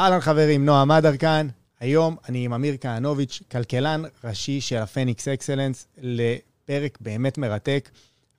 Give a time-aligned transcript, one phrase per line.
[0.00, 1.48] אהלן חברים, נועם אדר כאן.
[1.80, 7.90] היום אני עם אמיר כהנוביץ', כלכלן ראשי של הפניקס אקסלנס, לפרק באמת מרתק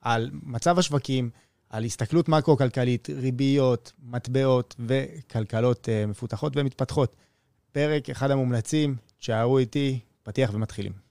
[0.01, 1.29] על מצב השווקים,
[1.69, 7.15] על הסתכלות מקרו-כלכלית, ריביות, מטבעות וכלכלות uh, מפותחות ומתפתחות.
[7.71, 11.10] פרק אחד המומלצים, תשארו איתי, פתיח ומתחילים.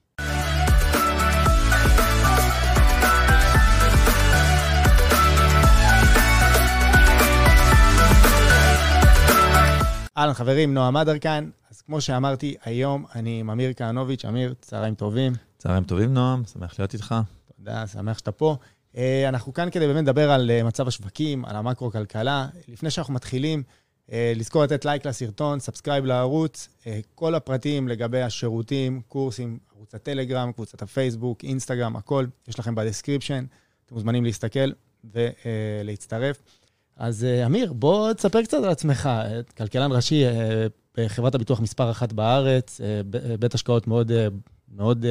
[10.17, 11.49] אהלן חברים, נועם כאן.
[11.69, 14.25] אז כמו שאמרתי, היום אני עם אמיר כהנוביץ'.
[14.25, 15.33] אמיר, צהריים טובים.
[15.57, 17.15] צהריים טובים, נועם, שמח להיות איתך.
[17.57, 18.55] תודה, שמח שאתה פה.
[18.97, 22.47] אה, אנחנו כאן כדי באמת לדבר על אה, מצב השווקים, על המקרו-כלכלה.
[22.67, 23.63] לפני שאנחנו מתחילים,
[24.11, 26.69] אה, לזכור לתת לייק לסרטון, subscribe לערוץ.
[27.15, 33.45] כל הפרטים לגבי השירותים, קורסים, ערוץ הטלגרם, קבוצת הפייסבוק, אינסטגרם, הכל, יש לכם ב description.
[33.85, 34.71] אתם מוזמנים להסתכל
[35.03, 36.41] ולהצטרף.
[36.97, 39.09] אז אמיר, בוא תספר קצת על עצמך.
[39.57, 40.23] כלכלן ראשי
[40.97, 42.81] בחברת הביטוח מספר אחת בארץ,
[43.39, 44.11] בית השקעות מאוד,
[44.75, 45.05] מאוד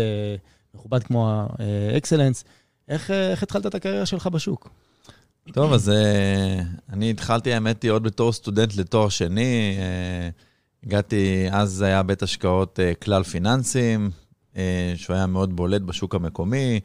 [0.74, 1.46] מכובד כמו
[1.94, 2.44] האקסלנס.
[2.88, 4.70] איך, איך התחלת את הקריירה שלך בשוק?
[5.52, 5.92] טוב, אז
[6.92, 9.78] אני התחלתי, האמת היא, עוד בתור סטודנט לתואר שני.
[10.84, 14.10] הגעתי, אז היה בית השקעות כלל פיננסים,
[14.94, 16.80] שהוא היה מאוד בולט בשוק המקומי.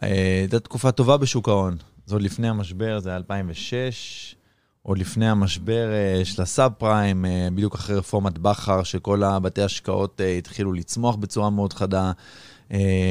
[0.00, 1.76] הייתה תקופה טובה בשוק ההון.
[2.06, 4.34] זה עוד לפני המשבר, זה היה 2006.
[4.82, 5.88] עוד לפני המשבר
[6.24, 7.24] של הסאב פריים,
[7.54, 12.12] בדיוק אחרי רפורמת בכר, שכל הבתי השקעות התחילו לצמוח בצורה מאוד חדה.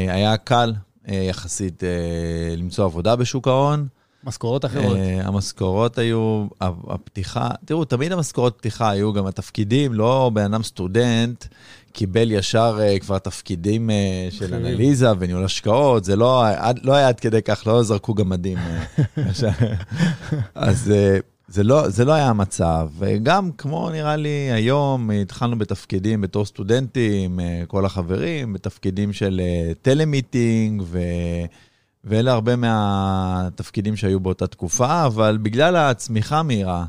[0.09, 0.73] היה קל
[1.08, 1.83] יחסית
[2.58, 3.88] למצוא עבודה בשוק ההון.
[4.23, 4.97] משכורות אחרות.
[5.23, 11.45] המשכורות היו, הפתיחה, תראו, תמיד המשכורות פתיחה היו גם התפקידים, לא בן אדם סטודנט
[11.94, 13.89] קיבל ישר כבר תפקידים
[14.30, 16.44] של אנליזה וניהול השקעות, זה לא,
[16.83, 18.58] לא היה עד כדי כך, לא זרקו גמדים.
[20.55, 20.94] אז
[21.47, 22.89] זה לא, זה לא היה המצב.
[22.97, 29.41] וגם, כמו נראה לי היום, התחלנו בתפקידים בתור סטודנטים, כל החברים, בתפקידים של
[29.81, 30.99] טלמיטינג, ו...
[32.03, 36.86] ואלה הרבה מהתפקידים שהיו באותה תקופה, אבל בגלל הצמיחה המהירה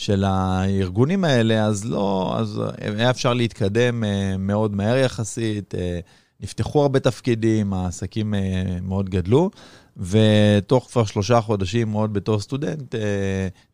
[0.00, 2.60] של הארגונים האלה, אז לא, אז
[2.96, 4.04] היה אפשר להתקדם
[4.38, 5.74] מאוד מהר יחסית,
[6.40, 8.34] נפתחו הרבה תפקידים, העסקים
[8.82, 9.50] מאוד גדלו,
[9.96, 12.94] ותוך כבר שלושה חודשים, מאוד בתור סטודנט,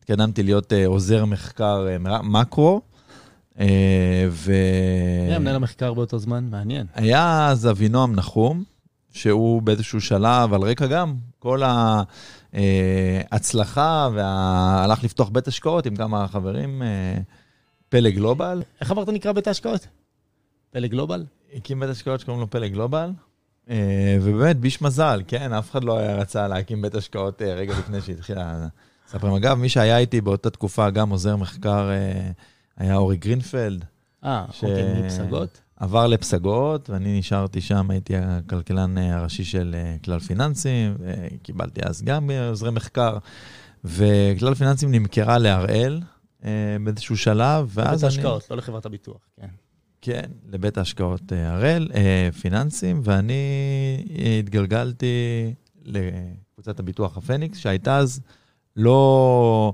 [0.01, 1.87] התקדמתי להיות עוזר מחקר
[2.23, 2.81] מקרו.
[4.29, 4.53] ו...
[5.29, 6.49] מי מנהל המחקר באותו זמן?
[6.51, 6.87] מעניין.
[6.95, 8.65] היה אז אבינועם נחום.
[9.13, 11.63] שהוא באיזשהו שלב, על רקע גם, כל
[13.31, 16.83] ההצלחה, והלך לפתוח בית השקעות עם כמה חברים,
[17.89, 18.63] פלא גלובל.
[18.81, 19.87] איך אמרת נקרא בית ההשקעות?
[20.71, 21.25] פלא גלובל?
[21.55, 23.11] הקים בית השקעות שקוראים לו פלא גלובל,
[24.23, 28.67] ובאמת, ביש מזל, כן, אף אחד לא רצה להקים בית השקעות רגע לפני שהתחילה
[29.09, 29.37] לספר.
[29.37, 31.91] אגב, מי שהיה איתי באותה תקופה, גם עוזר מחקר,
[32.77, 33.85] היה אורי גרינפלד.
[34.25, 35.61] אה, אוקיי, מפסגות?
[35.77, 42.71] עבר לפסגות, ואני נשארתי שם, הייתי הכלכלן הראשי של כלל פיננסים, וקיבלתי אז גם עוזרי
[42.71, 43.19] מחקר,
[43.85, 46.01] וכלל פיננסים נמכרה להראל
[46.85, 47.95] באיזשהו שלב, ואז אני...
[47.95, 49.49] לבית ההשקעות, לא לחברת הביטוח, כן.
[50.01, 51.89] כן, לבית ההשקעות הראל,
[52.41, 53.35] פיננסים, ואני
[54.39, 55.07] התגלגלתי
[55.85, 58.21] לקבוצת הביטוח הפניקס, שהייתה אז
[58.77, 59.73] לא,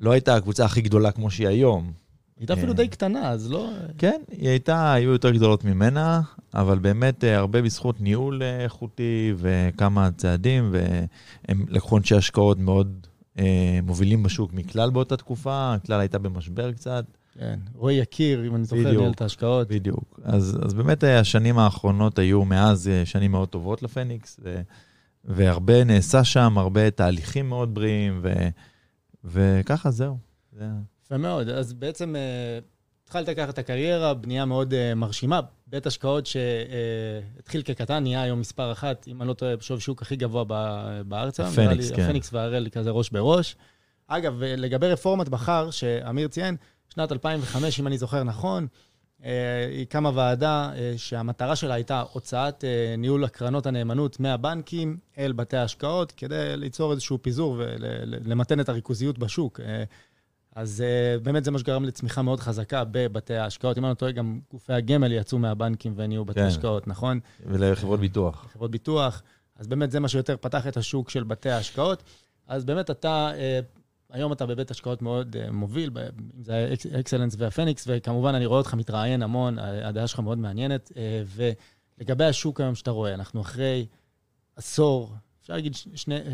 [0.00, 1.92] לא הייתה הקבוצה הכי גדולה כמו שהיא היום.
[2.40, 3.70] היא הייתה אפילו די קטנה, אז לא...
[3.98, 6.20] כן, היא הייתה, היו יותר גדולות ממנה,
[6.54, 13.06] אבל באמת הרבה בזכות ניהול איכותי וכמה צעדים, והם לקחו אנשי השקעות מאוד
[13.82, 17.04] מובילים בשוק מכלל באותה תקופה, כלל הייתה במשבר קצת.
[17.38, 19.68] כן, רועי יקיר, אם אני זוכר, ניהל את ההשקעות.
[19.68, 20.20] בדיוק.
[20.24, 24.60] אז, אז באמת השנים האחרונות היו מאז שנים מאוד טובות לפניקס, ו,
[25.24, 28.48] והרבה נעשה שם, הרבה תהליכים מאוד בריאים, ו,
[29.24, 30.18] וככה זהו.
[30.52, 30.68] זה...
[31.10, 31.48] יפה מאוד.
[31.48, 32.14] אז בעצם
[33.04, 35.40] התחלת לקחת את הקריירה, בנייה מאוד מרשימה.
[35.66, 40.16] בית השקעות שהתחיל כקטן, נהיה היום מספר אחת, אם אני לא טועה, בשווי שוק הכי
[40.16, 40.44] גבוה
[41.04, 41.40] בארץ.
[41.40, 42.02] הפניקס, כן.
[42.02, 43.56] הפניקס והראל כזה ראש בראש.
[44.06, 46.56] אגב, לגבי רפורמת בכר, שאמיר ציין,
[46.88, 48.66] שנת 2005, אם אני זוכר נכון,
[49.70, 52.64] היא קמה ועדה שהמטרה שלה הייתה הוצאת
[52.98, 59.60] ניהול הקרנות הנאמנות מהבנקים אל בתי ההשקעות, כדי ליצור איזשהו פיזור ולמתן את הריכוזיות בשוק.
[60.54, 60.84] אז
[61.22, 63.78] באמת זה מה שגרם לצמיחה מאוד חזקה בבתי ההשקעות.
[63.78, 67.20] אם אני לא טועה, גם גופי הגמל יצאו מהבנקים ונהיו בתי השקעות, נכון?
[67.46, 68.48] ולחברות ביטוח.
[68.52, 69.22] חברות ביטוח.
[69.56, 72.02] אז באמת זה מה שיותר פתח את השוק של בתי ההשקעות.
[72.46, 73.30] אז באמת אתה,
[74.10, 75.90] היום אתה בבית השקעות מאוד מוביל,
[76.36, 80.92] אם זה האקסלנס והפניקס, וכמובן אני רואה אותך מתראיין המון, הדעה שלך מאוד מעניינת.
[81.26, 83.86] ולגבי השוק היום שאתה רואה, אנחנו אחרי
[84.56, 85.14] עשור,
[85.50, 85.74] אפשר להגיד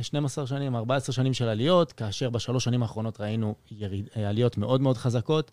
[0.02, 4.96] 12 שנים, 14 שנים של עליות, כאשר בשלוש שנים האחרונות ראינו יריד, עליות מאוד מאוד
[4.96, 5.50] חזקות.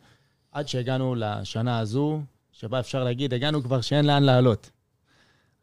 [0.52, 2.22] עד שהגענו לשנה הזו,
[2.52, 4.72] שבה אפשר להגיד, הגענו כבר שאין לאן לעלות.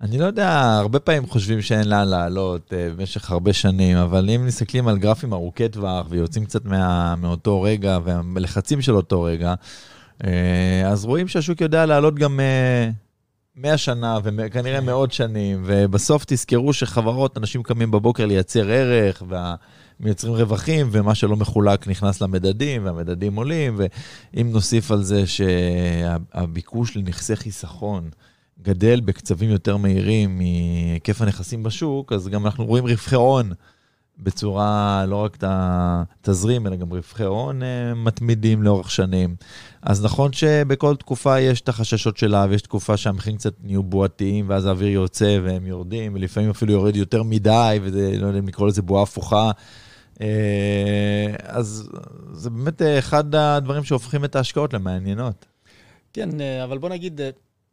[0.00, 4.46] אני לא יודע, הרבה פעמים חושבים שאין לאן לעלות uh, במשך הרבה שנים, אבל אם
[4.46, 9.54] מסתכלים על גרפים ארוכי טווח ויוצאים קצת מה, מאותו רגע והלחצים של אותו רגע,
[10.18, 10.26] uh,
[10.86, 13.09] אז רואים שהשוק יודע לעלות גם uh,
[13.62, 19.22] 100 שנה וכנראה מאות שנים, ובסוף תזכרו שחברות, אנשים קמים בבוקר לייצר ערך,
[20.00, 23.76] ומייצרים רווחים, ומה שלא מחולק נכנס למדדים, והמדדים עולים,
[24.34, 28.10] ואם נוסיף על זה שהביקוש לנכסי חיסכון,
[28.62, 33.52] גדל בקצבים יותר מהירים מהיקף הנכסים בשוק, אז גם אנחנו רואים רווחי הון
[34.22, 39.36] בצורה, לא רק את התזרים, אלא גם רווחי הון אה, מתמידים לאורך שנים.
[39.82, 44.66] אז נכון שבכל תקופה יש את החששות שלה, ויש תקופה שהמחירים קצת נהיו בועתיים, ואז
[44.66, 48.82] האוויר יוצא והם יורדים, ולפעמים אפילו יורד יותר מדי, וזה, לא יודע אם לקרוא לזה
[48.82, 49.50] בועה הפוכה.
[50.20, 51.90] אה, אז
[52.32, 55.46] זה באמת אחד הדברים שהופכים את ההשקעות למעניינות.
[56.12, 57.20] כן, אה, אבל בוא נגיד,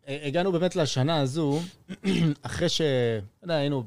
[0.07, 1.59] הגענו באמת לשנה הזו,
[2.41, 2.81] אחרי ש...
[2.81, 3.83] לא יודע, היינו,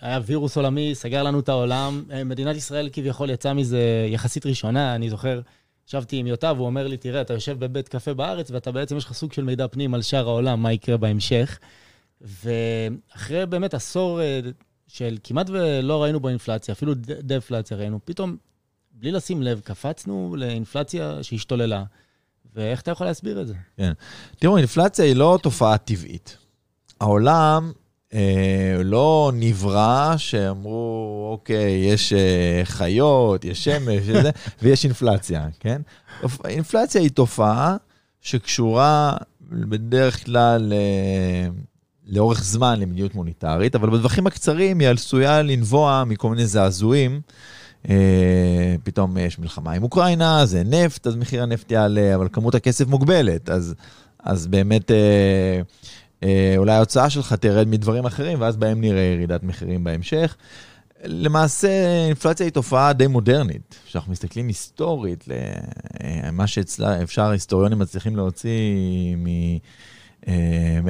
[0.00, 2.04] היה וירוס עולמי, סגר לנו את העולם.
[2.24, 4.94] מדינת ישראל כביכול יצאה מזה יחסית ראשונה.
[4.94, 5.40] אני זוכר,
[5.88, 9.04] ישבתי עם יוטב, הוא אומר לי, תראה, אתה יושב בבית קפה בארץ, ואתה בעצם, יש
[9.04, 11.58] לך סוג של מידע פנים על שאר העולם, מה יקרה בהמשך.
[12.20, 14.40] ואחרי באמת עשור אה,
[14.88, 18.36] של כמעט ולא ראינו בו אינפלציה, אפילו דפלציה ראינו, פתאום,
[18.92, 21.84] בלי לשים לב, קפצנו לאינפלציה שהשתוללה.
[22.54, 23.54] ואיך אתה יכול להסביר את זה?
[23.76, 23.92] כן.
[24.38, 26.36] תראו, אינפלציה היא לא תופעה טבעית.
[27.00, 27.83] העולם אה,
[28.84, 34.30] לא נברא שאמרו, אוקיי, יש אה, חיות, יש שמש, וזה,
[34.62, 35.82] ויש אינפלציה, כן?
[36.44, 37.76] אינפלציה היא תופעה
[38.20, 39.16] שקשורה
[39.50, 41.48] בדרך כלל אה,
[42.06, 47.20] לאורך זמן למדיניות מוניטרית, אבל בטווחים הקצרים היא עשויה לנבוע מכל מיני זעזועים.
[47.88, 52.86] אה, פתאום יש מלחמה עם אוקראינה, זה נפט, אז מחיר הנפט יעלה, אבל כמות הכסף
[52.86, 53.74] מוגבלת, אז,
[54.22, 55.60] אז באמת אה, אה,
[56.56, 60.36] אולי ההוצאה שלך תרד מדברים אחרים, ואז בהם נראה ירידת מחירים בהמשך.
[61.04, 61.68] למעשה,
[62.06, 63.74] אינפלציה היא תופעה די מודרנית.
[63.86, 65.24] כשאנחנו מסתכלים היסטורית
[66.26, 69.28] למה שאפשר, היסטוריונים מצליחים להוציא מ...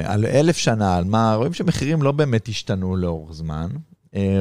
[0.05, 3.67] על אלף שנה, על מה, רואים שמחירים לא באמת השתנו לאורך זמן.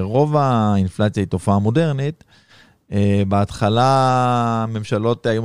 [0.00, 2.24] רוב האינפלציה היא תופעה מודרנית,
[2.92, 5.42] אה, בהתחלה ממשלות היו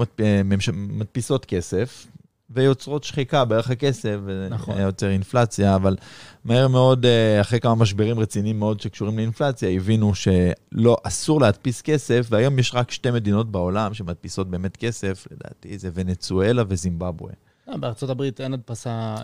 [0.73, 2.07] מדפיסות כסף
[2.49, 4.17] ויוצרות שחיקה בערך הכסף,
[4.49, 4.73] נכון.
[4.73, 5.95] והיה יוצר אינפלציה, אבל
[6.45, 12.27] מהר מאוד, אה, אחרי כמה משברים רציניים מאוד שקשורים לאינפלציה, הבינו שלא, אסור להדפיס כסף,
[12.29, 17.33] והיום יש רק שתי מדינות בעולם שמדפיסות באמת כסף, לדעתי זה ונצואלה וזימבבואה.
[17.69, 19.15] אה, בארצות הברית אין הדפסה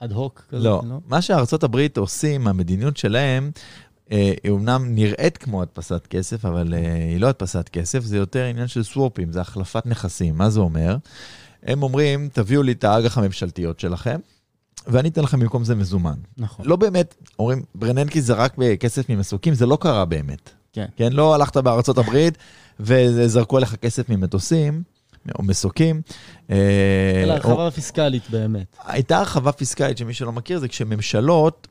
[0.00, 0.82] אד הוק כזאת, לא?
[0.88, 3.50] לא, מה שארצות הברית עושים, המדיניות שלהם,
[4.12, 8.44] אה, היא אומנם נראית כמו הדפסת כסף, אבל אה, היא לא הדפסת כסף, זה יותר
[8.44, 10.38] עניין של סוופים, זה החלפת נכסים.
[10.38, 10.96] מה זה אומר?
[11.62, 14.18] הם אומרים, תביאו לי את האג"ח הממשלתיות שלכם,
[14.86, 16.16] ואני אתן לכם במקום זה מזומן.
[16.38, 16.66] נכון.
[16.66, 20.50] לא באמת, אומרים, ברננקי זה רק בכסף ממסוקים, זה לא קרה באמת.
[20.72, 20.86] כן.
[20.96, 22.38] כן, לא הלכת בארצות הברית
[22.80, 24.82] וזרקו עליך כסף ממטוסים.
[25.38, 26.02] או מסוקים.
[26.50, 27.70] אה, אלא הרחבה או...
[27.70, 28.76] פיסקלית באמת.
[28.86, 31.68] הייתה הרחבה פיסקלית, שמי שלא מכיר, זה כשממשלות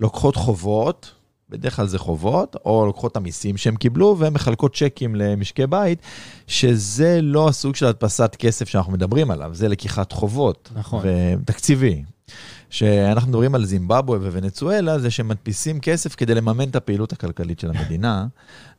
[0.00, 1.12] לוקחות חובות,
[1.50, 5.98] בדרך כלל זה חובות, או לוקחות את המיסים שהם קיבלו ומחלקות צ'קים למשקי בית,
[6.46, 10.70] שזה לא הסוג של הדפסת כסף שאנחנו מדברים עליו, זה לקיחת חובות.
[10.74, 11.04] נכון.
[11.04, 12.02] ותקציבי.
[12.70, 18.26] כשאנחנו מדברים על זימבבואה וונצואלה, זה שמדפיסים כסף כדי לממן את הפעילות הכלכלית של המדינה,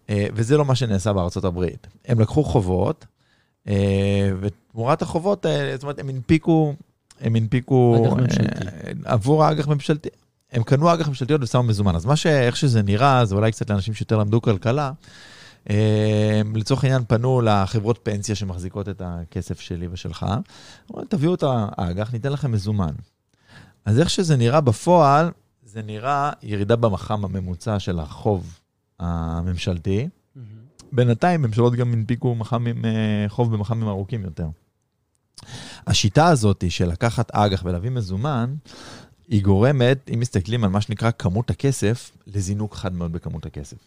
[0.10, 1.88] אה, וזה לא מה שנעשה בארצות הברית.
[2.06, 3.06] הם לקחו חובות,
[3.68, 6.74] אה, ותמורת החובות האלה, זאת אומרת, הם הנפיקו...
[7.22, 10.10] הם הנפיקו אה, עבור האג"ח ממשלתי,
[10.52, 11.96] הם קנו אג"ח ממשלתיות ושמו מזומן.
[11.96, 12.26] אז מה ש...
[12.26, 14.92] איך שזה נראה, זה אולי קצת לאנשים שיותר למדו כלכלה.
[15.70, 20.26] אה, לצורך העניין פנו לחברות פנסיה שמחזיקות את הכסף שלי ושלך,
[20.92, 21.44] אמרו, תביאו את
[21.78, 22.94] האג"ח, ניתן לכם מזומן.
[23.86, 25.32] אז איך שזה נראה בפועל,
[25.64, 28.60] זה נראה ירידה במח"מ הממוצע של החוב
[29.00, 30.08] הממשלתי.
[30.08, 30.40] Mm-hmm.
[30.92, 34.48] בינתיים ממשלות גם הנפיקו מח"מים, אה, חוב במח"מים ארוכים יותר.
[35.88, 38.56] השיטה הזאת של לקחת אג"ח ולהביא מזומן,
[39.32, 43.78] היא גורמת, אם מסתכלים על מה שנקרא כמות הכסף, לזינוק חד מאוד בכמות הכסף.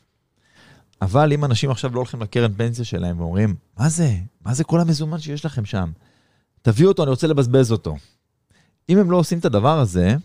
[1.03, 4.15] אבל אם אנשים עכשיו לא הולכים לקרן פנסיה שלהם ואומרים, מה זה?
[4.45, 5.91] מה זה כל המזומן שיש לכם שם?
[6.63, 7.97] תביאו אותו, אני רוצה לבזבז אותו.
[8.89, 10.17] אם הם לא עושים את הדבר הזה,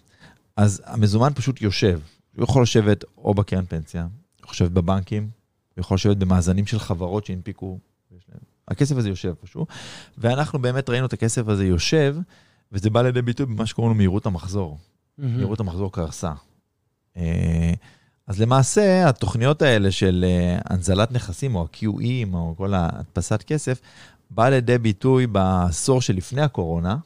[0.57, 1.99] אז המזומן פשוט יושב.
[2.35, 4.09] הוא יכול לשבת או בקרן פנסיה, הוא
[4.43, 5.23] יכול לשבת בבנקים,
[5.75, 7.79] הוא יכול לשבת במאזנים של חברות שהנפיקו.
[8.67, 9.67] הכסף הזה יושב פשוט,
[10.17, 12.15] ואנחנו באמת ראינו את הכסף הזה יושב,
[12.71, 14.77] וזה בא לידי ביטוי במה שקוראים לו מהירות המחזור.
[15.19, 16.31] מהירות המחזור קרסה.
[17.17, 17.73] אה,
[18.27, 23.81] אז למעשה, התוכניות האלה של אה, הנזלת נכסים, או ה-QEים, או כל ההדפסת כסף,
[24.29, 26.97] בא לידי ביטוי בעשור שלפני הקורונה,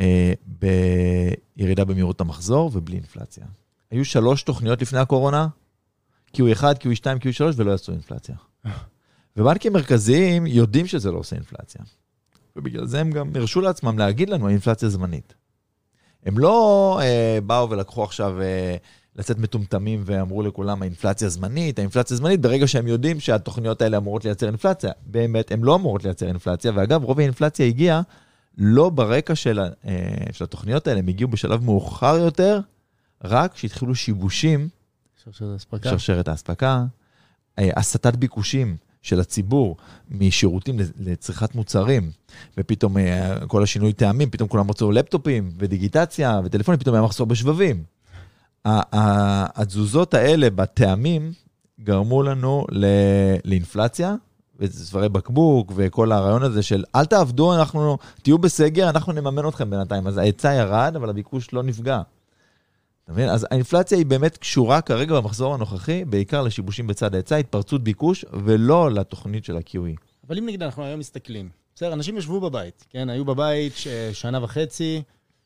[0.00, 3.44] אה, בירידה במהירות המחזור ובלי אינפלציה.
[3.90, 5.48] היו שלוש תוכניות לפני הקורונה,
[6.36, 8.36] Q1, Q2, Q3, ולא יעשו אינפלציה.
[9.36, 11.80] ובנקים מרכזיים יודעים שזה לא עושה אינפלציה.
[12.56, 15.34] ובגלל זה הם גם הרשו לעצמם להגיד לנו, אינפלציה זמנית.
[16.26, 18.76] הם לא אה, באו ולקחו עכשיו אה,
[19.16, 24.46] לצאת מטומטמים ואמרו לכולם, האינפלציה זמנית, האינפלציה זמנית, ברגע שהם יודעים שהתוכניות האלה אמורות לייצר
[24.46, 24.92] אינפלציה.
[25.06, 28.02] באמת, הן לא אמורות לייצר אינפלציה, ואגב, רוב האינפלציה הגיעה
[28.58, 32.60] לא ברקע של, אה, של התוכניות האלה, הם הגיעו בשלב מאוחר יותר,
[33.24, 34.68] רק כשהתחילו שיבושים,
[35.24, 35.90] שרשרת האספקה.
[35.90, 36.84] שרשרת האספקה,
[37.58, 39.76] אה, הסטת ביקושים של הציבור
[40.10, 42.10] משירותים לצריכת מוצרים,
[42.58, 47.82] ופתאום אה, כל השינוי טעמים, פתאום כולם רצו לפטופים ודיגיטציה וטלפונים, פתאום היה מחסור בשבבים.
[48.64, 51.32] התזוזות האלה בטעמים
[51.80, 52.66] גרמו לנו
[53.44, 54.14] לאינפלציה,
[54.58, 60.06] וצווארי בקבוק, וכל הרעיון הזה של אל תעבדו, אנחנו, תהיו בסגר, אנחנו נממן אתכם בינתיים.
[60.06, 62.00] אז ההיצע ירד, אבל הביקוש לא נפגע.
[63.04, 63.28] אתה מבין?
[63.28, 68.90] אז האינפלציה היא באמת קשורה כרגע במחזור הנוכחי, בעיקר לשיבושים בצד ההיצע, התפרצות ביקוש, ולא
[68.90, 70.00] לתוכנית של ה-QE.
[70.28, 73.10] אבל אם נגיד אנחנו היום מסתכלים, בסדר, אנשים ישבו בבית, כן?
[73.10, 73.72] היו בבית
[74.12, 75.02] שנה וחצי,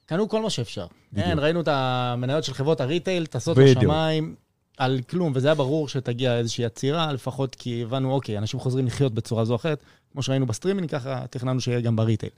[0.06, 0.86] קנו כל מה שאפשר.
[1.12, 1.26] בדיוק.
[1.26, 4.34] כן, ראינו את המניות של חברות הריטייל, טסות לשמיים,
[4.78, 9.14] על כלום, וזה היה ברור שתגיע איזושהי עצירה, לפחות כי הבנו, אוקיי, אנשים חוזרים לחיות
[9.14, 12.32] בצורה זו או אחרת, כמו שראינו בסטרימינג, ככה תכננו שיהיה גם ב retail.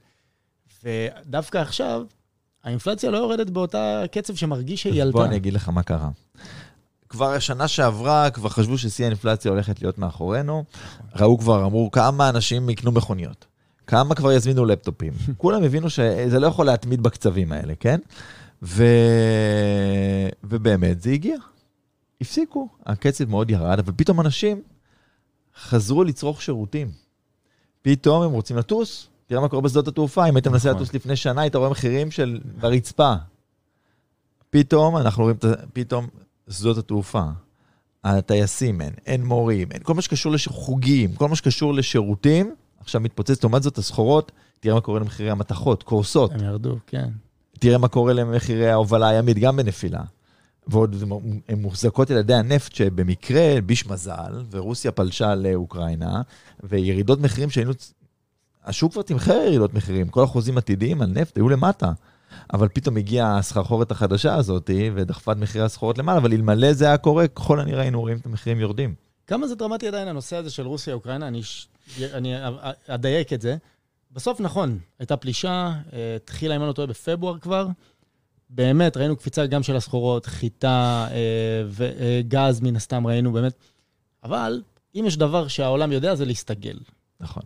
[0.83, 2.03] ודווקא עכשיו,
[2.63, 5.17] האינפלציה לא יורדת באותה קצב שמרגיש שהיא עלתה.
[5.17, 6.09] בוא אני אגיד לך מה קרה.
[7.09, 10.63] כבר השנה שעברה, כבר חשבו ששיא האינפלציה הולכת להיות מאחורינו.
[11.15, 13.45] ראו כבר, אמרו, כמה אנשים יקנו מכוניות.
[13.87, 15.13] כמה כבר יזמינו לפטופים.
[15.37, 17.99] כולם הבינו שזה לא יכול להתמיד בקצבים האלה, כן?
[18.63, 18.83] ו...
[20.43, 21.37] ובאמת, זה הגיע.
[22.21, 24.61] הפסיקו, הקצב מאוד ירד, אבל פתאום אנשים
[25.61, 26.91] חזרו לצרוך שירותים.
[27.81, 30.81] פתאום הם רוצים לטוס, תראה מה קורה בשדות התעופה, אם היית מנסה נכון.
[30.81, 33.13] לטוס לפני שנה, היית רואה מחירים של ברצפה.
[34.49, 35.37] פתאום אנחנו רואים,
[35.73, 36.07] פתאום
[36.49, 37.23] שדות התעופה,
[38.03, 43.43] הטייסים אין, אין מורים, אין כל מה שקשור לחוגים, כל מה שקשור לשירותים, עכשיו מתפוצץ.
[43.43, 46.31] לעומת זאת, הסחורות, תראה מה קורה למחירי המתכות, קורסות.
[46.31, 47.09] הם ירדו, כן.
[47.59, 50.01] תראה מה קורה למחירי ההובלה הימית, גם בנפילה.
[50.67, 50.95] ועוד
[51.47, 56.21] הן מוחזקות על ידי הנפט שבמקרה, ביש מזל, ורוסיה פלשה לאוקראינה,
[56.63, 57.73] וירידות מחירים שהיינו...
[58.65, 61.91] השוק כבר תמחר ירידות מחירים, כל החוזים עתידיים על נפט היו למטה.
[62.53, 66.97] אבל פתאום הגיעה הסחרחורת החדשה הזאת ודחפה את מחירי הסחורות למעלה, אבל אלמלא זה היה
[66.97, 68.95] קורה, ככל הנראה היינו רואים את המחירים יורדים.
[69.27, 71.27] כמה זה דרמטי עדיין הנושא הזה של רוסיה-אוקראינה?
[71.27, 71.41] אני,
[72.13, 72.33] אני
[72.87, 73.57] אדייק את זה.
[74.11, 77.67] בסוף נכון, הייתה פלישה, אה, התחילה, אם אני לא טועה, בפברואר כבר.
[78.49, 83.53] באמת, ראינו קפיצה גם של הסחורות, חיטה אה, וגז, מן הסתם ראינו באמת.
[84.23, 84.61] אבל
[84.95, 86.79] אם יש דבר שהעולם יודע, זה להסתגל.
[87.19, 87.43] נכון.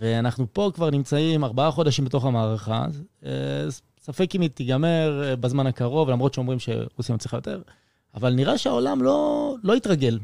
[0.00, 2.86] ואנחנו פה כבר נמצאים ארבעה חודשים בתוך המערכה.
[3.26, 3.30] אה,
[4.00, 7.62] ספק אם היא תיגמר אה, בזמן הקרוב, למרות שאומרים שרוסיה מצליחה יותר,
[8.14, 10.18] אבל נראה שהעולם לא, לא התרגל.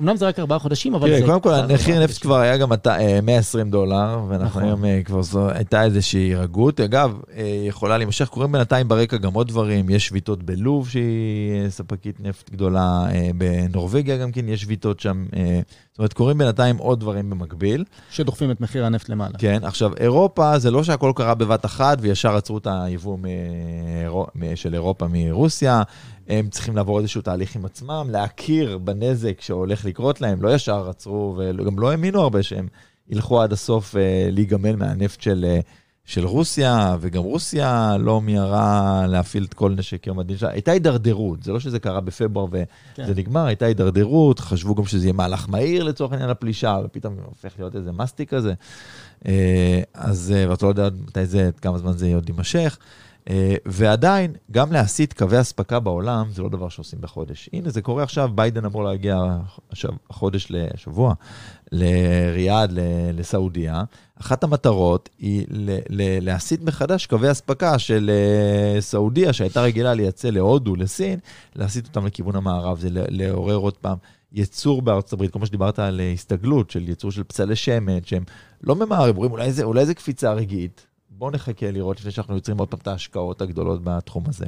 [0.00, 1.26] אמנם זה רק ארבעה חודשים, אבל זה...
[1.26, 2.68] קודם כל, מחיר נפט כבר היה גם
[3.22, 4.62] 120 אה, דולר, ואנחנו נכון.
[4.62, 6.80] היום אה, כבר זו, הייתה איזושהי הירגעות.
[6.80, 12.20] אגב, אה, יכולה להימשך, קורים בינתיים ברקע גם עוד דברים, יש שביתות בלוב, שהיא ספקית
[12.20, 15.24] נפט גדולה, בנורבגיה גם כן יש שביתות שם.
[15.90, 17.84] זאת אומרת, קורים בינתיים עוד דברים במקביל.
[18.10, 19.34] שדוחפים את מחיר הנפט למעלה.
[19.38, 23.18] כן, עכשיו, אירופה, זה לא שהכל קרה בבת אחת, וישר עצרו את היבוא
[24.54, 25.82] של אירופה מרוסיה.
[26.30, 31.38] הם צריכים לעבור איזשהו תהליך עם עצמם, להכיר בנזק שהולך לקרות להם, לא ישר עצרו
[31.38, 32.68] וגם לא האמינו הרבה שהם
[33.08, 35.60] ילכו עד הסוף אה, להיגמל מהנפט של, אה,
[36.04, 40.50] של רוסיה, וגם רוסיה לא מיהרה להפעיל את כל נשק יום הדין שלה.
[40.50, 43.12] הייתה הידרדרות, זה לא שזה קרה בפברואר וזה כן.
[43.16, 47.76] נגמר, הייתה הידרדרות, חשבו גם שזה יהיה מהלך מהיר לצורך העניין הפלישה, ופתאום הופך להיות
[47.76, 48.54] איזה מסטיק כזה.
[49.26, 52.78] אה, אז, ואתה לא יודע מתי זה, כמה זמן זה עוד יימשך.
[53.28, 57.50] אה, ועדיין, גם להסיט קווי אספקה בעולם, זה לא דבר שעושים בחודש.
[57.52, 59.38] הנה, זה קורה עכשיו, ביידן אמור להגיע
[60.10, 61.14] החודש לשבוע
[61.72, 62.72] לריאד,
[63.14, 63.82] לסעודיה.
[64.20, 65.46] אחת המטרות היא
[66.20, 71.18] להסיט מחדש קווי אספקה של אה, סעודיה, שהייתה רגילה לייצא להודו, לסין,
[71.56, 73.96] להסיט אותם לכיוון המערב, זה לעורר עוד פעם.
[74.32, 78.24] ייצור בארצות הברית, כל מה שדיברת על הסתגלות של ייצור של פצלי שמן, שהם
[78.62, 80.86] לא ממהרים, אומרים אולי זה, אולי זה קפיצה רגעית,
[81.20, 84.46] בואו נחכה לראות לפני שאנחנו יוצרים עוד פעם את ההשקעות הגדולות בתחום הזה.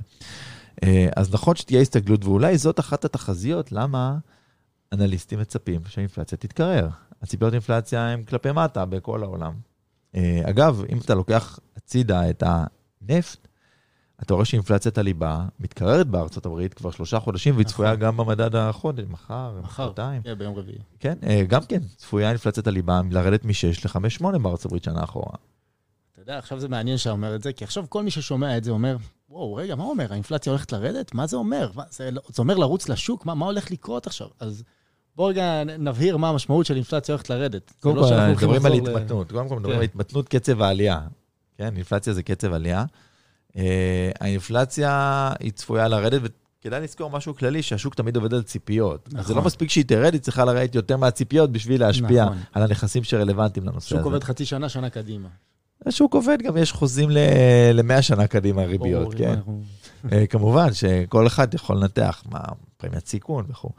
[0.84, 4.18] אה, אז נכון שתהיה הסתגלות, ואולי זאת אחת התחזיות למה
[4.92, 6.88] אנליסטים מצפים שהאינפלציה תתקרר.
[7.22, 9.52] הציפיות אינפלציה הן כלפי מטה בכל העולם.
[10.14, 13.48] אה, אגב, אם אתה לוקח הצידה את הנפט,
[14.22, 18.00] אתה רואה שאינפלציית הליבה מתקררת בארצות הברית כבר שלושה חודשים, והיא צפויה נכון.
[18.00, 20.22] גם במדד החודש, מחר, מחר, מחרתיים.
[20.22, 20.78] כן, ביום רביעי.
[21.00, 25.36] כן, אה, גם כן, צפויה אינפלציית הליבה לרדת מ-6 ל-5-8 בארצות הברית שנה אחורה.
[26.22, 28.70] יודע, עכשיו זה מעניין שאתה אומר את זה, כי עכשיו כל מי ששומע את זה
[28.70, 28.96] אומר,
[29.30, 30.06] וואו, רגע, מה אומר?
[30.10, 31.14] האינפלציה הולכת לרדת?
[31.14, 31.70] מה זה אומר?
[31.74, 33.26] מה, זה, זה אומר לרוץ לשוק?
[33.26, 34.28] מה, מה הולך לקרות עכשיו?
[34.40, 34.62] אז
[35.16, 37.72] בוא רגע נבהיר מה המשמעות של אינפלציה הולכת לרדת.
[37.80, 39.32] קודם לא כל, הולכים מדברים על התמתנות.
[39.32, 39.78] קודם כל, מדברים כן.
[39.78, 41.00] על התמתנות קצב העלייה.
[41.58, 42.84] כן, אינפלציה זה קצב עלייה.
[43.56, 46.20] אה, האינפלציה היא צפויה לרדת,
[46.60, 49.06] וכדאי לזכור משהו כללי, שהשוק תמיד עובד על ציפיות.
[49.06, 49.36] אז זה נכון.
[49.36, 52.38] לא מספיק שהיא תרד, היא צריכה לרדת יותר מהציפיות בשביל להשפיע נכון.
[52.52, 54.08] על הנכסים שרלוונטיים לנושא שוק הזה.
[54.08, 55.28] עובד חצי שנה, שנה קדימה.
[55.86, 59.34] השוק עובד, גם יש חוזים ל-100 שנה קדימה ריביות, כן.
[60.12, 62.40] אה, כמובן שכל אחד יכול לנתח מה
[62.76, 63.70] פרמיית סיכון וכו'.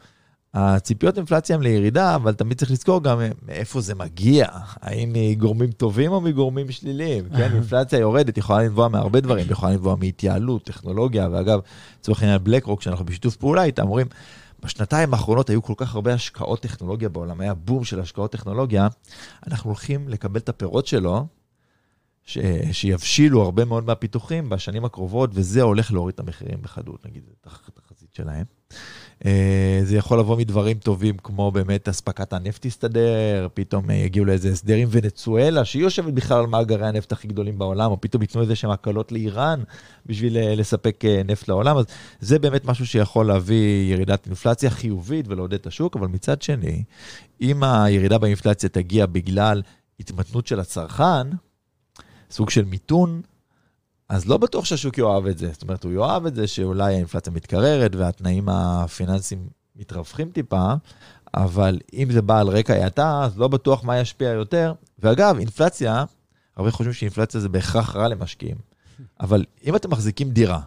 [0.54, 4.48] הציפיות אינפלציה הן לירידה, אבל תמיד צריך לזכור גם אה, מאיפה זה מגיע.
[4.82, 7.30] האם מגורמים טובים או מגורמים שליליים?
[7.30, 11.60] כן, אינפלציה יורדת, יכולה לנבוע מהרבה דברים, יכולה לנבוע מהתייעלות, טכנולוגיה, ואגב,
[12.00, 14.08] לצורך העניין בלק רוק, שאנחנו בשיתוף פעולה איתם, אומרים,
[14.64, 18.88] בשנתיים האחרונות היו כל כך הרבה השקעות טכנולוגיה בעולם, היה בום של השקעות טכנולוגיה,
[19.48, 21.28] אנחנו הולכים לקבל את הפירות שלו,
[22.26, 22.38] ש...
[22.72, 28.14] שיבשילו הרבה מאוד מהפיתוחים בשנים הקרובות, וזה הולך להוריד את המחירים בחדות, נגיד, את התחזית
[28.14, 28.46] שלהם.
[29.26, 34.50] אה, זה יכול לבוא מדברים טובים, כמו באמת אספקת הנפט תסתדר, פתאום אה, יגיעו לאיזה
[34.50, 38.42] הסדר עם ונצואלה, שהיא יושבת בכלל על מאגרי הנפט הכי גדולים בעולם, או פתאום ייתנו
[38.42, 39.64] איזה שהם הקלות לאיראן
[40.06, 41.78] בשביל אה, לספק נפט לעולם.
[41.78, 41.86] אז
[42.20, 46.84] זה באמת משהו שיכול להביא ירידת אינפלציה חיובית ולעודד את השוק, אבל מצד שני,
[47.42, 49.62] אם הירידה באינפלציה תגיע בגלל
[50.00, 51.28] התמתנות של הצרכן,
[52.34, 53.22] סוג של מיתון,
[54.10, 55.50] אז לא בטוח שהשוק יאהב את זה.
[55.54, 60.74] זאת אומרת, הוא יאהב את זה שאולי האינפלציה מתקררת והתנאים הפיננסיים מתרווחים טיפה,
[61.34, 64.74] אבל אם זה בא על רקע האטה, אז לא בטוח מה ישפיע יותר.
[65.00, 66.06] ואגב, אינפלציה,
[66.58, 68.58] הרבה חושבים שאינפלציה זה בהכרח רע למשקיעים,
[69.20, 70.60] אבל אם אתם מחזיקים דירה,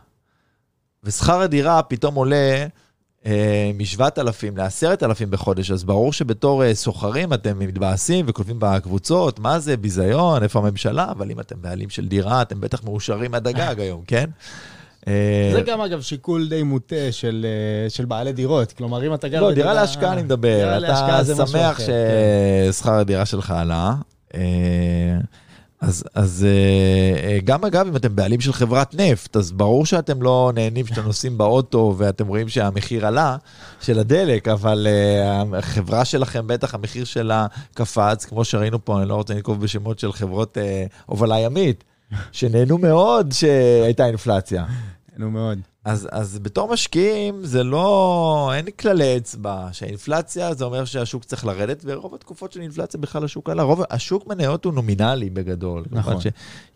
[1.04, 2.66] ושכר הדירה פתאום עולה
[3.75, 10.42] מ-7,000 ל-10,000 בחודש, אז ברור שבתור אה, סוחרים אתם מתבאסים וכותבים בקבוצות, מה זה, ביזיון,
[10.42, 14.30] איפה הממשלה, אבל אם אתם בעלים של דירה, אתם בטח מאושרים עד הגג היום, כן?
[15.09, 18.73] אה, זה גם, אגב, שיקול די מוטה של, אה, של בעלי דירות.
[18.73, 19.41] כלומר, אם אתה גר...
[19.41, 20.78] לא, דירה להשקעה אני מדבר.
[20.78, 22.73] אתה שמח אחר, כן.
[22.73, 23.95] ששכר הדירה שלך עלה.
[25.80, 30.23] אז, אז אה, אה, גם אגב, אם אתם בעלים של חברת נפט, אז ברור שאתם
[30.23, 33.36] לא נהנים שאתם נוסעים באוטו ואתם רואים שהמחיר עלה
[33.80, 39.15] של הדלק, אבל אה, החברה שלכם, בטח המחיר שלה קפץ, כמו שראינו פה, אני לא
[39.15, 40.58] רוצה לנקוב בשמות של חברות
[41.06, 41.84] הובלה ימית,
[42.32, 44.65] שנהנו מאוד שהייתה אינפלציה.
[45.17, 45.58] נו מאוד.
[45.86, 51.46] אז, אז בתור משקיעים, זה לא, אין לי כללי אצבע, שהאינפלציה זה אומר שהשוק צריך
[51.46, 53.62] לרדת, ורוב התקופות של אינפלציה בכלל השוק עלה.
[53.62, 55.84] רוב, השוק מניות הוא נומינלי בגדול.
[55.90, 56.16] נכון.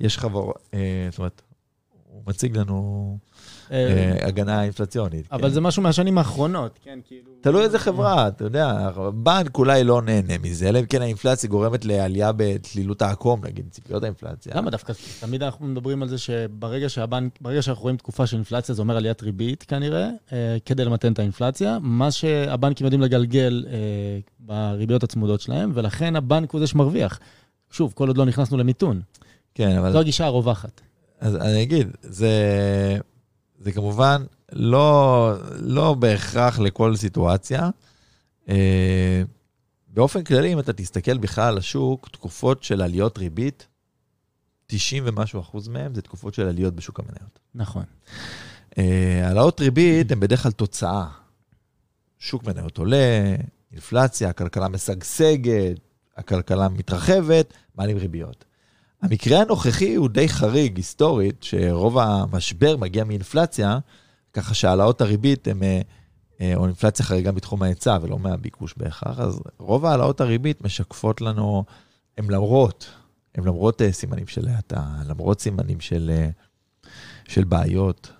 [0.00, 1.42] שיש חברות, אה, זאת אומרת,
[2.06, 3.18] הוא מציג לנו
[4.20, 5.28] הגנה אינפלציונית.
[5.32, 5.48] אבל כן.
[5.48, 7.30] זה משהו מהשנים האחרונות, כן, כאילו...
[7.40, 11.84] תלוי איזה חברה, אתה יודע, בנק אולי לא נהנה מזה, אלא אם כן האינפלציה גורמת
[11.84, 14.52] לעלייה בתלילות העקום, נגיד, ציפיות האינפלציה.
[14.56, 14.92] למה דווקא?
[15.20, 18.96] תמיד אנחנו מדברים על זה שברגע שהבנק, ברגע שאנחנו רואים תקופה של אינפלציה, זה אומר
[18.96, 21.78] עליית ריבית כנראה, אה, כדי למתן את האינפלציה.
[21.82, 23.76] מה שהבנקים יודעים לגלגל אה,
[24.40, 27.20] בריביות הצמודות שלהם, ולכן הבנק הוא זה שמרוויח.
[27.70, 29.00] שוב, כל עוד לא נכנסנו למיתון.
[29.54, 29.92] כן, אבל...
[29.92, 30.80] זו הגישה הרווחת.
[31.20, 32.30] אז אני אגיד, זה,
[33.60, 37.70] זה כמובן לא, לא בהכרח לכל סיטואציה.
[38.48, 39.22] אה,
[39.88, 43.66] באופן כללי, אם אתה תסתכל בכלל על השוק, תקופות של עליות ריבית,
[44.66, 47.38] 90 ומשהו אחוז מהם זה תקופות של עליות בשוק המניות.
[47.54, 47.84] נכון.
[48.78, 51.06] אה, העלאות ריבית הן בדרך כלל תוצאה.
[52.18, 53.34] שוק מניות עולה,
[53.72, 55.78] אינפלציה, הכלכלה משגשגת,
[56.16, 58.44] הכלכלה מתרחבת, מעלים ריביות.
[59.02, 63.78] המקרה הנוכחי הוא די חריג היסטורית, שרוב המשבר מגיע מאינפלציה,
[64.32, 65.80] ככה שהעלאות הריבית הן, אה,
[66.40, 71.64] אה, או אינפלציה חריגה בתחום ההיצע ולא מהביקוש בהכרח, אז רוב העלאות הריבית משקפות לנו,
[72.18, 72.90] הן למרות,
[73.34, 76.10] הן למרות אה, סימנים של האטה, למרות סימנים של,
[77.28, 78.12] של בעיות.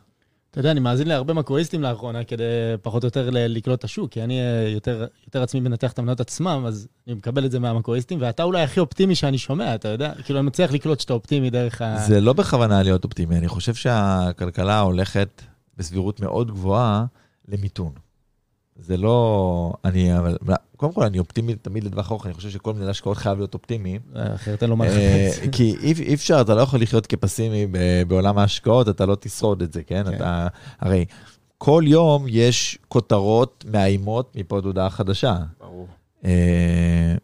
[0.51, 2.45] אתה יודע, אני מאזין להרבה מקרואיסטים לאחרונה כדי
[2.83, 6.21] פחות או יותר לקלוט את השוק, כי אני אה, יותר, יותר עצמי מנתח את המניות
[6.21, 10.13] עצמם, אז אני מקבל את זה מהמקרואיסטים, ואתה אולי הכי אופטימי שאני שומע, אתה יודע?
[10.25, 11.97] כאילו, אני מצליח לקלוט שאתה אופטימי דרך ה...
[12.07, 15.43] זה לא בכוונה להיות אופטימי, אני חושב שהכלכלה הולכת
[15.77, 17.05] בסבירות מאוד גבוהה
[17.49, 17.93] למיתון.
[18.81, 19.73] זה לא...
[19.85, 20.19] אני...
[20.19, 20.37] אבל...
[20.77, 23.99] קודם כל, אני אופטימי תמיד לטווח ארוך, אני חושב שכל מנהל השקעות חייב להיות אופטימי.
[24.17, 25.49] אה, אחרת אין לו מה אה, לחפש.
[25.57, 27.67] כי אי אי אפשר, אתה לא יכול לחיות כפסימי
[28.09, 30.05] בעולם ההשקעות, אתה לא תשרוד את זה, כן?
[30.05, 30.17] כן.
[30.17, 30.47] אתה...
[30.81, 31.05] הרי
[31.59, 35.37] כל יום יש כותרות מאיימות מפה עד הודעה חדשה.
[35.61, 35.89] ברור.
[36.25, 37.15] אה,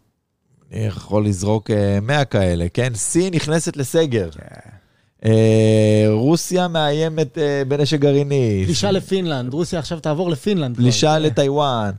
[0.73, 2.95] אני יכול לזרוק אה, 100 כאלה, כן?
[2.95, 4.29] סין נכנסת לסגר.
[4.43, 4.71] אה,
[6.09, 8.63] רוסיה מאיימת אה, בנשק גרעיני.
[8.65, 10.77] פלישה לפינלנד, רוסיה עכשיו תעבור לפינלנד.
[10.77, 11.91] פלישה לטיוואן.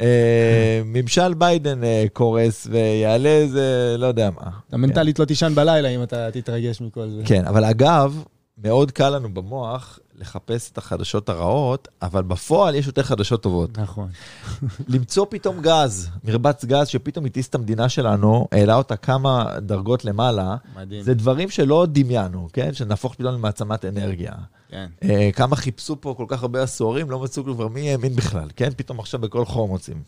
[0.00, 4.50] אה, ממשל ביידן אה, קורס ויעלה איזה, לא יודע מה.
[4.68, 7.22] אתה מנטלית לא תישן בלילה אם אתה תתרגש מכל זה.
[7.24, 8.24] כן, אבל אגב,
[8.58, 13.78] מאוד קל לנו במוח לחפש את החדשות הרעות, אבל בפועל יש יותר חדשות טובות.
[13.78, 14.08] נכון.
[14.94, 20.56] למצוא פתאום גז, מרבץ גז שפתאום הטיס את המדינה שלנו, העלה אותה כמה דרגות למעלה,
[20.76, 21.02] מדהים.
[21.02, 22.72] זה דברים שלא דמיינו, כן?
[22.72, 24.32] שנהפוך פתאום למעצמת אנרגיה.
[24.68, 24.86] כן.
[25.02, 28.70] אה, כמה חיפשו פה כל כך הרבה עשורים, לא מצאו כבר מי האמין בכלל, כן?
[28.76, 30.02] פתאום עכשיו בכל חור מוצאים.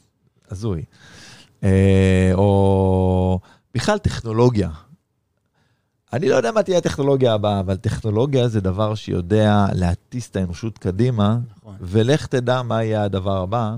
[0.50, 0.82] הזוי.
[1.64, 3.40] אה, או
[3.74, 4.70] בכלל טכנולוגיה.
[6.12, 10.78] אני לא יודע מה תהיה הטכנולוגיה הבאה, אבל טכנולוגיה זה דבר שיודע להטיס את האנושות
[10.78, 11.76] קדימה, נכון.
[11.80, 13.76] ולך תדע מה יהיה הדבר הבא.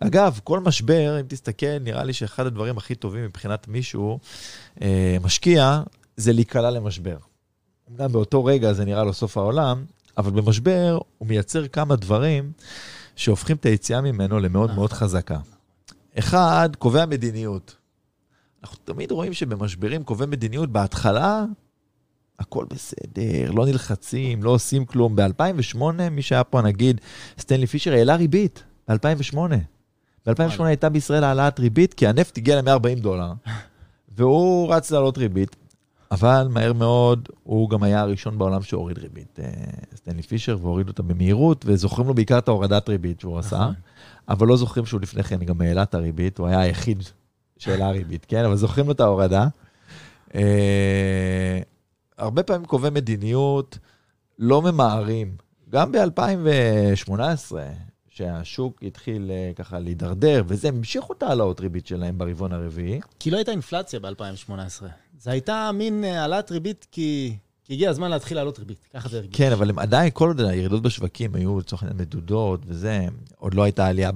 [0.00, 4.18] אגב, כל משבר, אם תסתכל, נראה לי שאחד הדברים הכי טובים מבחינת מישהו
[4.82, 5.82] אה, משקיע,
[6.16, 7.16] זה להיקלע למשבר.
[7.90, 9.84] אמנם באותו רגע זה נראה לו סוף העולם,
[10.18, 12.52] אבל במשבר הוא מייצר כמה דברים
[13.16, 15.38] שהופכים את היציאה ממנו למאוד מאוד חזקה.
[16.18, 17.76] אחד, קובע מדיניות.
[18.62, 21.44] אנחנו תמיד רואים שבמשברים קובעי מדיניות, בהתחלה
[22.40, 25.16] הכל בסדר, לא נלחצים, לא עושים כלום.
[25.16, 25.78] ב-2008,
[26.10, 27.00] מי שהיה פה, נגיד,
[27.38, 29.36] סטנלי פישר העלה ריבית, ב-2008.
[30.26, 33.32] ב-2008 הייתה בישראל העלאת ריבית, כי הנפט הגיע ל-140 דולר,
[34.16, 35.56] והוא רץ לעלות ריבית,
[36.10, 39.50] אבל מהר מאוד הוא גם היה הראשון בעולם שהוריד ריבית, אה,
[39.96, 43.74] סטנלי פישר, והוריד אותה במהירות, וזוכרים לו בעיקר את ההורדת ריבית שהוא עשה, נכון.
[44.28, 47.02] אבל לא זוכרים שהוא לפני כן גם העלה את הריבית, הוא היה היחיד
[47.60, 48.44] שהעלה ריבית, כן?
[48.44, 49.46] אבל זוכרים לו את ההורדה.
[50.34, 51.60] אה,
[52.18, 53.78] הרבה פעמים קובעי מדיניות
[54.38, 55.36] לא ממהרים.
[55.68, 57.52] גם ב-2018,
[58.08, 63.00] שהשוק התחיל אה, ככה להידרדר, וזה, המשיכו את העלאות ריבית שלהם ברבעון הרביעי.
[63.18, 64.50] כי לא הייתה אינפלציה ב-2018.
[65.18, 67.36] זה הייתה מין אה, העלאת ריבית כי
[67.70, 68.86] כי הגיע הזמן להתחיל להעלות ריבית.
[68.94, 69.36] ככה זה הרגיש.
[69.36, 73.62] כן, אבל הם עדיין, כל עוד הירידות בשווקים היו לצורך העניין מדודות וזה, עוד לא
[73.62, 74.10] הייתה עלייה,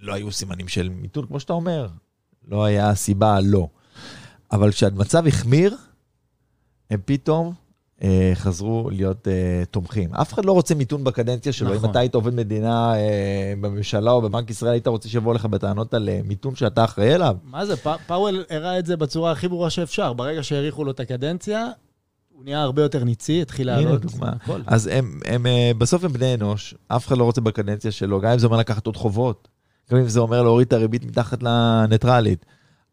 [0.00, 1.88] לא היו סימנים של מיתון, כמו שאתה אומר.
[2.48, 3.68] לא היה סיבה לא.
[4.52, 5.76] אבל כשהמצב החמיר,
[6.90, 7.52] הם פתאום
[8.02, 10.14] אה, חזרו להיות אה, תומכים.
[10.14, 11.74] אף אחד לא רוצה מיתון בקדנציה שלו.
[11.74, 11.84] נכון.
[11.84, 15.94] אם אתה היית עובד מדינה אה, בממשלה או בבנק ישראל, היית רוצה שיבוא לך בטענות
[15.94, 17.36] על אה, מיתון שאתה אחראי אליו?
[17.44, 20.12] מה זה, פ- פאוול הראה את זה בצורה הכי ברורה שאפשר.
[20.12, 21.66] ברגע שהאריכו לו את הקדנציה,
[22.32, 24.00] הוא נהיה הרבה יותר ניצי, התחיל הנה לעלות.
[24.00, 24.28] דוגמה.
[24.28, 24.60] הכל.
[24.66, 28.30] אז הם, הם, אה, בסוף הם בני אנוש, אף אחד לא רוצה בקדנציה שלו, גם
[28.32, 29.48] אם זה אומר לקחת עוד חובות,
[29.98, 32.46] אם זה אומר להוריד את הריבית מתחת לניטרלית.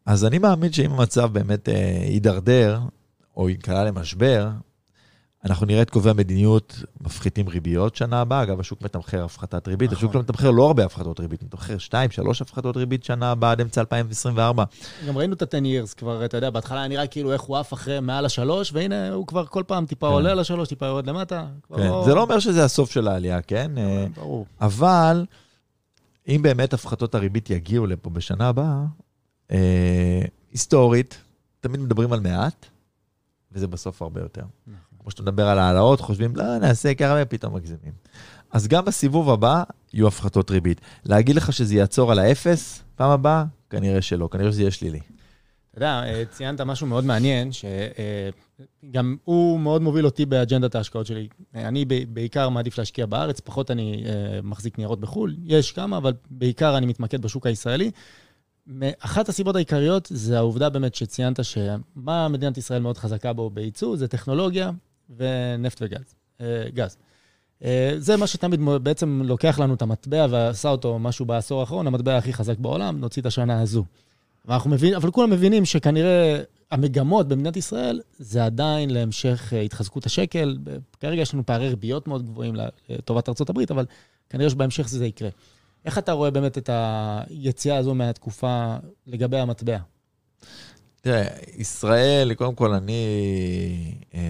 [0.06, 2.80] אז אני מאמין שאם המצב באמת אה, יידרדר,
[3.36, 4.48] או ייקלע למשבר,
[5.44, 8.42] אנחנו נראה את קובעי המדיניות מפחיתים ריביות שנה הבאה.
[8.42, 9.90] אגב, השוק מתמחר הפחתת ריבית.
[9.90, 9.98] נכון.
[9.98, 13.60] השוק לא מתמחר לא הרבה הפחתות ריבית, מתמחר 2, 3 הפחתות ריבית שנה הבאה עד
[13.60, 14.64] אמצע 2024.
[15.08, 18.00] גם ראינו את ה-10 years כבר, אתה יודע, בהתחלה נראה כאילו איך הוא עף אחרי
[18.00, 20.12] מעל השלוש, והנה הוא כבר כל פעם טיפה כן.
[20.12, 21.46] עולה על השלוש, טיפה יורד למטה.
[21.76, 21.90] כן.
[22.04, 23.70] זה לא אומר שזה הסוף של העלייה, כן?
[23.78, 24.46] אה, ברור.
[24.60, 25.24] אבל
[26.28, 28.84] אם באמת הפחתות הריבית יגיעו לפה בשנה הבאה,
[29.50, 31.18] אה, היסטורית,
[31.60, 32.66] תמיד מדברים על מעט,
[33.52, 34.42] וזה בסוף הרבה יותר.
[35.00, 37.92] כמו שאתה מדבר על העלאות, חושבים, לא, נעשה ככה, ופתאום מגזימים.
[38.50, 40.80] אז גם בסיבוב הבא יהיו הפחתות ריבית.
[41.04, 43.44] להגיד לך שזה יעצור על האפס פעם הבאה?
[43.70, 45.00] כנראה שלא, כנראה שזה יהיה שלילי.
[45.70, 51.28] אתה יודע, אה, ציינת משהו מאוד מעניין, שגם הוא מאוד מוביל אותי באג'נדת ההשקעות שלי.
[51.54, 55.36] אה, אני בעיקר מעדיף להשקיע בארץ, פחות אני אה, מחזיק ניירות בחו"ל.
[55.44, 57.90] יש כמה, אבל בעיקר אני מתמקד בשוק הישראלי.
[58.98, 64.08] אחת הסיבות העיקריות זה העובדה באמת שציינת שמה מדינת ישראל מאוד חזקה בו בייצוא, זה
[64.08, 64.70] טכנולוגיה
[65.16, 66.14] ונפט וגז.
[66.40, 66.96] אה, גז.
[67.64, 72.16] אה, זה מה שתמיד בעצם לוקח לנו את המטבע ועשה אותו משהו בעשור האחרון, המטבע
[72.16, 73.84] הכי חזק בעולם, נוציא את השנה הזו.
[74.44, 80.58] ואנחנו מבינים, אבל כולם מבינים שכנראה המגמות במדינת ישראל זה עדיין להמשך אה, התחזקות השקל.
[81.00, 82.54] כרגע יש לנו פערי ריביות מאוד גבוהים
[82.88, 83.86] לטובת ארה"ב, אבל
[84.30, 85.28] כנראה שבהמשך זה יקרה.
[85.84, 88.76] איך אתה רואה באמת את היציאה הזו מהתקופה
[89.06, 89.78] לגבי המטבע?
[91.00, 91.26] תראה,
[91.56, 93.04] ישראל, קודם כל, אני
[94.14, 94.20] אה,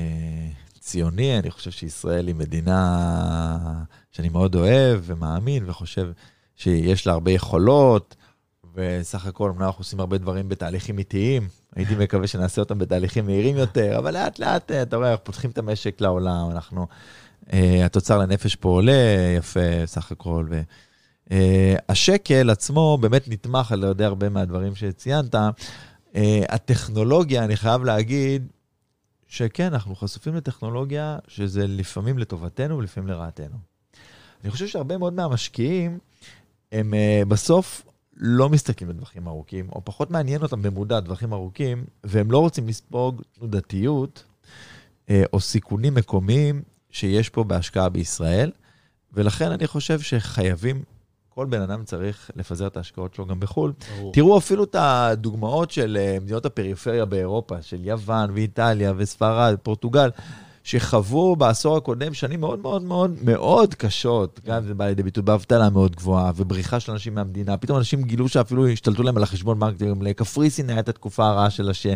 [0.80, 6.10] ציוני, אני חושב שישראל היא מדינה שאני מאוד אוהב ומאמין, וחושב
[6.56, 8.16] שיש לה הרבה יכולות,
[8.74, 13.56] וסך הכל, אמנם אנחנו עושים הרבה דברים בתהליכים איטיים, הייתי מקווה שנעשה אותם בתהליכים מהירים
[13.56, 16.86] יותר, אבל לאט לאט, אה, אתה רואה, אנחנו פותחים את המשק לעולם, אנחנו,
[17.52, 20.62] אה, התוצר לנפש פה עולה יפה, סך הכל, ו...
[21.30, 21.32] Uh,
[21.88, 25.34] השקל עצמו באמת נתמך על ידי הרבה מהדברים שציינת.
[25.34, 28.48] Uh, הטכנולוגיה, אני חייב להגיד
[29.26, 33.56] שכן, אנחנו חשופים לטכנולוגיה שזה לפעמים לטובתנו ולפעמים לרעתנו.
[34.42, 35.98] אני חושב שהרבה מאוד מהמשקיעים,
[36.72, 37.82] הם uh, בסוף
[38.22, 43.22] לא מסתכלים לטווחים ארוכים, או פחות מעניין אותם במודע טווחים ארוכים, והם לא רוצים לספוג
[43.38, 44.24] תנודתיות
[45.10, 48.50] אה, או סיכונים מקומיים שיש פה בהשקעה בישראל,
[49.12, 50.82] ולכן אני חושב שחייבים,
[51.28, 53.72] כל בן אדם צריך לפזר את ההשקעות שלו גם בחו"ל.
[53.98, 54.12] ברור.
[54.12, 60.10] תראו אפילו את הדוגמאות של אה, מדינות הפריפריה באירופה, של יוון ואיטליה וספרד, פורטוגל,
[60.64, 65.70] שחוו בעשור הקודם שנים מאוד מאוד מאוד מאוד קשות, גם זה בא לידי ביטוי באבטלה
[65.70, 67.56] מאוד גבוהה ובריחה של אנשים מהמדינה.
[67.56, 71.70] פתאום אנשים גילו שאפילו השתלטו להם על החשבון בנק, לקפריסין הייתה את התקופה הרעה של
[71.70, 71.86] הש...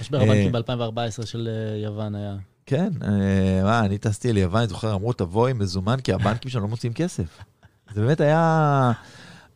[0.00, 2.36] משבר אה, הבנקים ב-2014 של אה, יוון היה.
[2.66, 6.60] כן, אה, מה, אני טסתי ליוון, אני זוכר, אמרו, תבוא עם מזומן, כי הבנקים שם
[6.60, 7.38] לא מוציאים כסף.
[7.94, 8.92] זה באמת היה...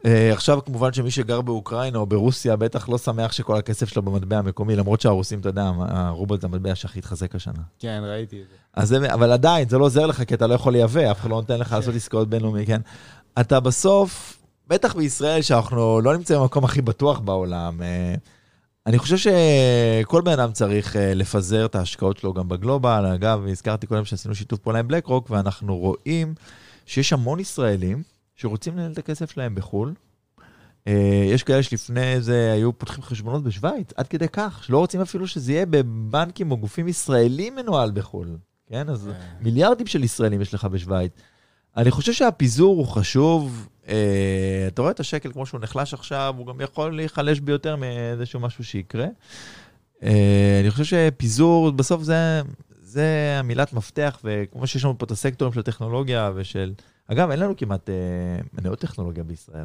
[0.06, 4.38] אה, עכשיו, כמובן שמי שגר באוקראינה או ברוסיה, בטח לא שמח שכל הכסף שלו במטבע
[4.38, 7.62] המקומי, למרות שהרוסים, אתה יודע, הרובל זה המטבע שהכי התחזק השנה.
[7.78, 8.46] כן, ראיתי את
[8.80, 8.86] זה.
[8.86, 11.36] זה, אבל עדיין, זה לא עוזר לך, כי אתה לא יכול לייבא, אף אחד לא
[11.36, 12.80] נותן לך לעשות עסקאות בינלאומי, כן?
[13.40, 18.14] אתה בסוף, בטח בישראל, שאנחנו לא נמצאים במקום הכי בטוח בעולם, אה,
[18.86, 23.06] אני חושב שכל בן אדם צריך אה, לפזר את ההשקעות שלו גם בגלובל.
[23.06, 26.34] אגב, הזכרתי קודם שעשינו שיתוף פעולה עם בלק רוק, ואנחנו רואים
[26.86, 28.02] שיש המון ישראלים
[28.38, 29.94] שרוצים לנהל את הכסף שלהם בחו"ל.
[30.86, 35.26] אה, יש כאלה שלפני זה היו פותחים חשבונות בשוויץ, עד כדי כך, שלא רוצים אפילו
[35.26, 38.36] שזה יהיה בבנקים או גופים ישראלים מנוהל בחו"ל.
[38.66, 41.12] כן, אז מיליארדים של ישראלים יש לך בשוויץ.
[41.76, 43.68] אני חושב שהפיזור הוא חשוב.
[43.88, 48.40] אה, אתה רואה את השקל כמו שהוא נחלש עכשיו, הוא גם יכול להיחלש ביותר מאיזשהו
[48.40, 49.06] משהו שיקרה.
[50.02, 52.40] אה, אני חושב שפיזור, בסוף זה,
[52.80, 56.72] זה המילת מפתח, וכמו שיש לנו פה את הסקטורים של הטכנולוגיה ושל...
[57.08, 57.94] אגב, אין לנו כמעט אה,
[58.52, 59.64] מניות טכנולוגיה בישראל.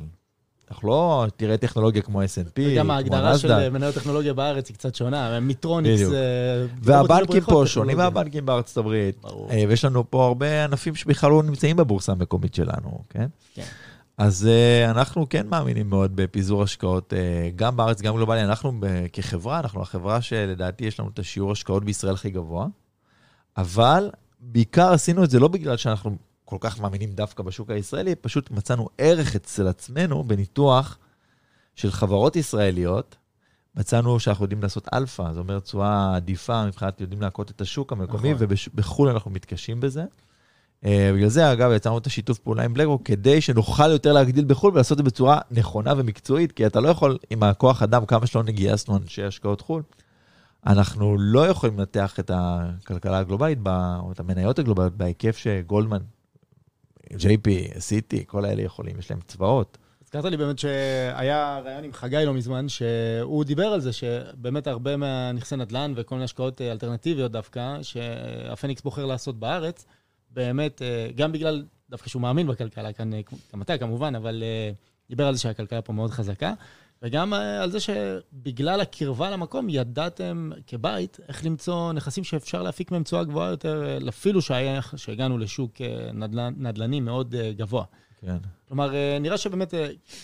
[0.72, 3.72] אנחנו לא תראה טכנולוגיה כמו S&P, גם כמו ההגדרה של נסדק.
[3.72, 5.96] מניות טכנולוגיה בארץ היא קצת שונה, מיטרוניקס...
[5.96, 6.14] בדיוק.
[6.14, 7.98] אה, והבנקים פה שונים.
[7.98, 9.22] מהבנקים בארצות הברית.
[9.22, 9.52] ברור.
[9.52, 13.28] אה, ויש לנו פה הרבה ענפים שבכלל לא נמצאים בבורסה המקומית שלנו, כן?
[13.54, 13.64] כן.
[14.18, 14.48] אז
[14.90, 17.14] אנחנו כן מאמינים מאוד בפיזור השקעות,
[17.56, 18.44] גם בארץ, גם גלובלי.
[18.44, 18.80] אנחנו
[19.14, 22.68] כחברה, אנחנו החברה שלדעתי יש לנו את השיעור השקעות בישראל הכי גבוה,
[23.58, 26.18] אבל בעיקר עשינו את זה לא בגלל שאנחנו
[26.60, 30.98] כל כך מאמינים דווקא בשוק הישראלי, פשוט מצאנו ערך אצל עצמנו בניתוח
[31.76, 33.16] של חברות ישראליות.
[33.76, 38.34] מצאנו שאנחנו יודעים לעשות אלפא, זאת אומרת תשואה עדיפה מבחינת יודעים להכות את השוק המקומי,
[38.34, 38.48] נכון.
[38.74, 40.04] ובחו"ל אנחנו מתקשים בזה.
[40.84, 44.74] Uh, בגלל זה, אגב, יצרנו את השיתוף פעולה עם בלקרוק, כדי שנוכל יותר להגדיל בחו"ל
[44.74, 48.42] ולעשות את זה בצורה נכונה ומקצועית, כי אתה לא יכול, עם הכוח אדם, כמה שלא
[48.42, 49.82] גייסנו אנשי השקעות חו"ל,
[50.66, 53.60] אנחנו לא יכולים לנתח את הכלכלה הגלובלית,
[54.00, 56.02] או את המניות הגלובליות, בהיקף שגולדמן,
[57.18, 59.78] JP, סיטי, כל האלה יכולים, יש להם צבאות.
[60.16, 64.98] הזכרת לי באמת שהיה ראיון עם חגי לא מזמן, שהוא דיבר על זה שבאמת הרבה
[64.98, 69.86] מהנכסי נדל"ן וכל מיני השקעות אה, אלטרנטיביות דווקא, שהפניקס בוחר לעשות בארץ,
[70.32, 73.22] באמת, אה, גם בגלל, דווקא שהוא מאמין בכלכלה, כאן, אה,
[73.54, 74.44] גם אתה כמובן, אבל
[75.10, 76.54] דיבר על זה שהכלכלה פה מאוד חזקה,
[77.04, 83.04] וגם אה, על זה שבגלל הקרבה למקום, ידעתם כבית איך למצוא נכסים שאפשר להפיק מהם
[83.04, 87.84] תשואה גבוהה יותר, אה, אפילו שהיה- שהגענו לשוק אה, נדל"ן, נדל"ני מאוד גבוה.
[88.22, 88.38] כן.
[88.68, 89.74] כלומר, אה, נראה שבאמת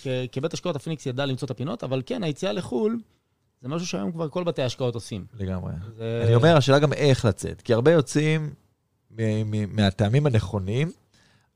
[0.04, 3.00] כ- כבית השקעות הפיניקס ידע למצוא את הפינות, אבל כן, היציאה לחו"ל
[3.62, 5.26] זה משהו שהיום כבר כל בתי ההשקעות עושים.
[5.40, 5.72] לגמרי.
[5.98, 8.54] זה- אני אומר, השאלה גם איך לצאת, כי הרבה יוצאים
[9.12, 10.92] מ- מ- מהטעמים הנכונים,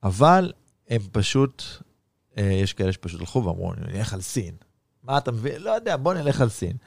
[0.04, 0.52] אבל
[0.90, 1.64] הם פשוט,
[2.38, 4.56] יש כאלה שפשוט הלכו ואמרו, נלך על סין.
[5.04, 5.62] מה אתה מבין?
[5.62, 6.78] לא יודע, בוא נלך על סין.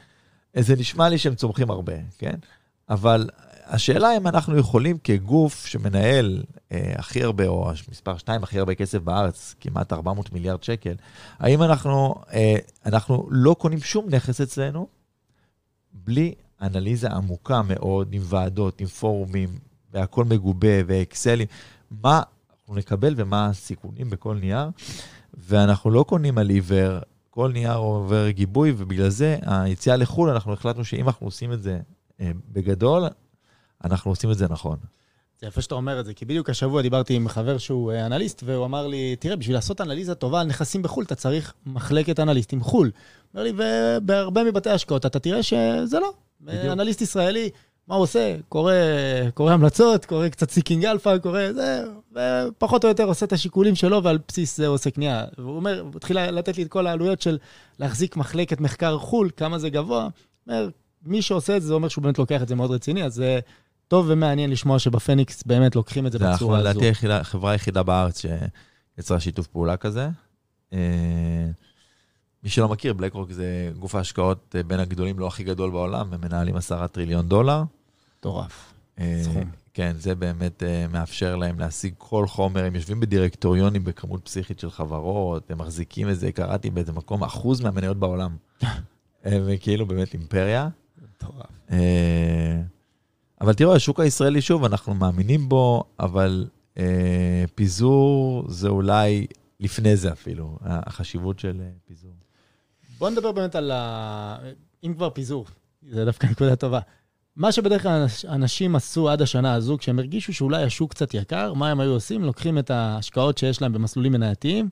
[0.57, 2.37] זה נשמע לי שהם צומחים הרבה, כן?
[2.88, 3.29] אבל
[3.66, 8.98] השאלה אם אנחנו יכולים כגוף שמנהל אה, הכי הרבה, או מספר 2 הכי הרבה כסף
[8.98, 10.94] בארץ, כמעט 400 מיליארד שקל,
[11.38, 14.87] האם אנחנו, אה, אנחנו לא קונים שום נכס אצלנו
[15.92, 19.48] בלי אנליזה עמוקה מאוד, עם ועדות, עם פורומים,
[19.92, 21.46] והכל מגובה, ואקסלים,
[21.90, 22.22] מה
[22.61, 24.68] אנחנו נקבל ומה הסיכונים בכל נייר,
[25.35, 26.98] ואנחנו לא קונים על עיוור,
[27.37, 31.79] כל נייר עובר גיבוי, ובגלל זה היציאה לחו"ל, אנחנו החלטנו שאם אנחנו עושים את זה
[32.20, 33.03] אה, בגדול,
[33.85, 34.77] אנחנו עושים את זה נכון.
[35.40, 38.42] זה יפה שאתה אומר את זה, כי בדיוק השבוע דיברתי עם חבר שהוא אה, אנליסט,
[38.46, 42.61] והוא אמר לי, תראה, בשביל לעשות אנליזה טובה על נכסים בחו"ל, אתה צריך מחלקת אנליסטים
[42.61, 42.90] חו"ל.
[43.35, 46.12] אומר לי, ובהרבה מבתי ההשקעות אתה תראה שזה לא.
[46.40, 46.72] בדיוק.
[46.72, 47.51] אנליסט ישראלי,
[47.88, 48.37] מה הוא עושה?
[48.49, 48.72] קורא,
[49.35, 54.03] קורא המלצות, קורא קצת Seeking Alpha, קורא זה, ופחות או יותר עושה את השיקולים שלו,
[54.05, 55.25] ועל בסיס זה עושה קנייה.
[55.38, 57.38] והוא אומר, הוא התחיל לתת לי את כל העלויות של
[57.79, 60.09] להחזיק מחלקת מחקר חו"ל, כמה זה גבוה.
[60.49, 60.68] אומר,
[61.05, 63.38] מי שעושה את זה, זה אומר שהוא באמת לוקח את זה מאוד רציני, אז זה
[63.88, 66.68] טוב ומעניין לשמוע שבפניקס באמת לוקחים את זה זה בצורה הזו.
[66.68, 68.22] לדעתי היחידה- החברה היחידה בארץ
[68.96, 70.09] שיצרה שיתוף פעולה כזה.
[72.46, 76.20] מי שלא מכיר, בלקרוק זה גוף ההשקעות אה, בין הגדולים, לא הכי גדול בעולם, הם
[76.20, 77.62] מנהלים עשרה טריליון דולר.
[78.18, 78.74] מטורף.
[78.98, 79.50] אה, סכום.
[79.74, 84.70] כן, זה באמת אה, מאפשר להם להשיג כל חומר, הם יושבים בדירקטוריונים בכמות פסיכית של
[84.70, 88.37] חברות, הם מחזיקים את זה, קראתי באיזה מקום, אחוז מהמניות בעולם.
[89.24, 90.68] הם כאילו באמת אימפריה.
[91.02, 91.46] מטורף.
[93.40, 96.46] אבל תראו, השוק הישראלי, שוב, אנחנו מאמינים בו, אבל
[97.54, 99.26] פיזור זה אולי
[99.61, 102.15] לפני זה אפילו, החשיבות של פיזור.
[102.98, 104.37] בוא נדבר באמת על ה...
[104.85, 105.46] אם כבר פיזור,
[105.90, 106.80] זה דווקא נקודה טובה.
[107.37, 111.70] מה שבדרך כלל אנשים עשו עד השנה הזו, כשהם הרגישו שאולי השוק קצת יקר, מה
[111.70, 112.24] הם היו עושים?
[112.24, 114.68] לוקחים את ההשקעות שיש להם במסלולים מנייתיים,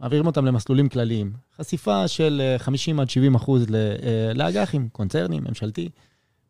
[0.00, 1.32] מעבירים אותם למסלולים כלליים.
[1.56, 5.88] חשיפה של 50 אה, עד 70 אחוז אה, לאג"חים, קונצרנים, ממשלתי.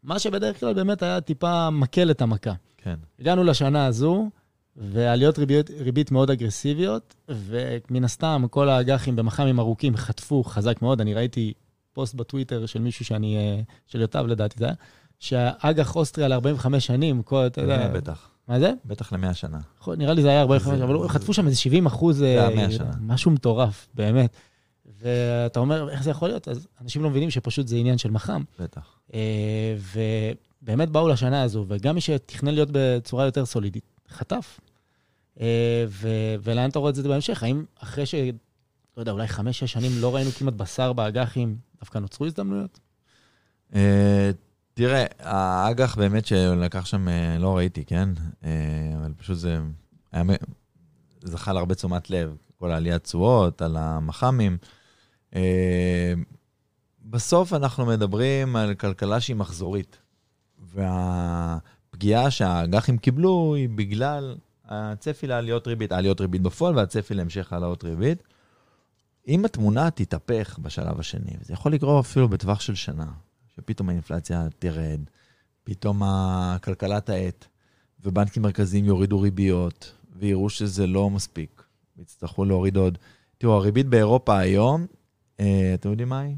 [0.02, 2.52] מה שבדרך כלל באמת היה טיפה מקל את המכה.
[2.76, 2.94] כן.
[3.20, 4.30] הגענו לשנה הזו,
[4.76, 11.00] ועליות ריבית, ריבית מאוד אגרסיביות, ומן הסתם כל האג"חים במח"מים ארוכים חטפו חזק מאוד.
[11.00, 11.52] אני ראיתי
[11.92, 14.74] פוסט בטוויטר של מישהו שאני, אה, של יוטב לדעתי זה היה,
[15.18, 17.88] שהאג"ח אוסטריה ל-45 שנים, כל, אתה יודע...
[17.88, 18.30] בטח.
[18.48, 18.72] מה זה?
[18.84, 19.58] בטח ל-100 שנה.
[19.86, 21.08] נראה לי זה היה 45, אבל זה...
[21.08, 22.16] חטפו שם איזה 70 אחוז...
[22.16, 22.90] זה היה 100 שנה.
[23.00, 24.36] משהו מטורף, באמת.
[25.00, 26.48] ואתה אומר, איך זה יכול להיות?
[26.48, 28.42] אז אנשים לא מבינים שפשוט זה עניין של מח"מ.
[28.60, 28.98] בטח.
[29.14, 29.76] אה,
[30.62, 34.60] ובאמת באו לשנה הזו, וגם מי שתכנן להיות בצורה יותר סולידית, חטף.
[35.40, 37.42] אה, ו- ולאן אתה רואה את זה בהמשך?
[37.42, 38.14] האם אחרי ש...
[38.96, 42.80] לא יודע, אולי חמש-שש שנים לא ראינו כמעט בשר באג"חים, דווקא נוצרו הזדמנויות?
[43.74, 44.30] אה,
[44.74, 48.08] תראה, האג"ח באמת שלקח שם, אה, לא ראיתי, כן?
[48.96, 49.58] אבל פשוט זה
[50.12, 50.24] היה,
[51.22, 54.58] זכה להרבה תשומת לב, כל העליית תשואות, על המח"מים.
[57.04, 59.98] בסוף אנחנו מדברים על כלכלה שהיא מחזורית,
[62.04, 68.22] והפגיעה שהאג"חים קיבלו היא בגלל הצפי לעליות ריבית, עליות ריבית בפועל והצפי להמשך העלאות ריבית.
[69.28, 73.06] אם התמונה תתהפך בשלב השני, וזה יכול לקרות אפילו בטווח של שנה,
[73.56, 75.00] שפתאום האינפלציה תרד,
[75.64, 77.46] פתאום הכלכלה תאט,
[78.04, 81.62] ובנקים מרכזיים יורידו ריביות, ויראו שזה לא מספיק,
[81.96, 82.98] ויצטרכו להוריד עוד.
[83.38, 84.86] תראו, הריבית באירופה היום,
[85.40, 86.36] אה, אתם יודעים מה היא?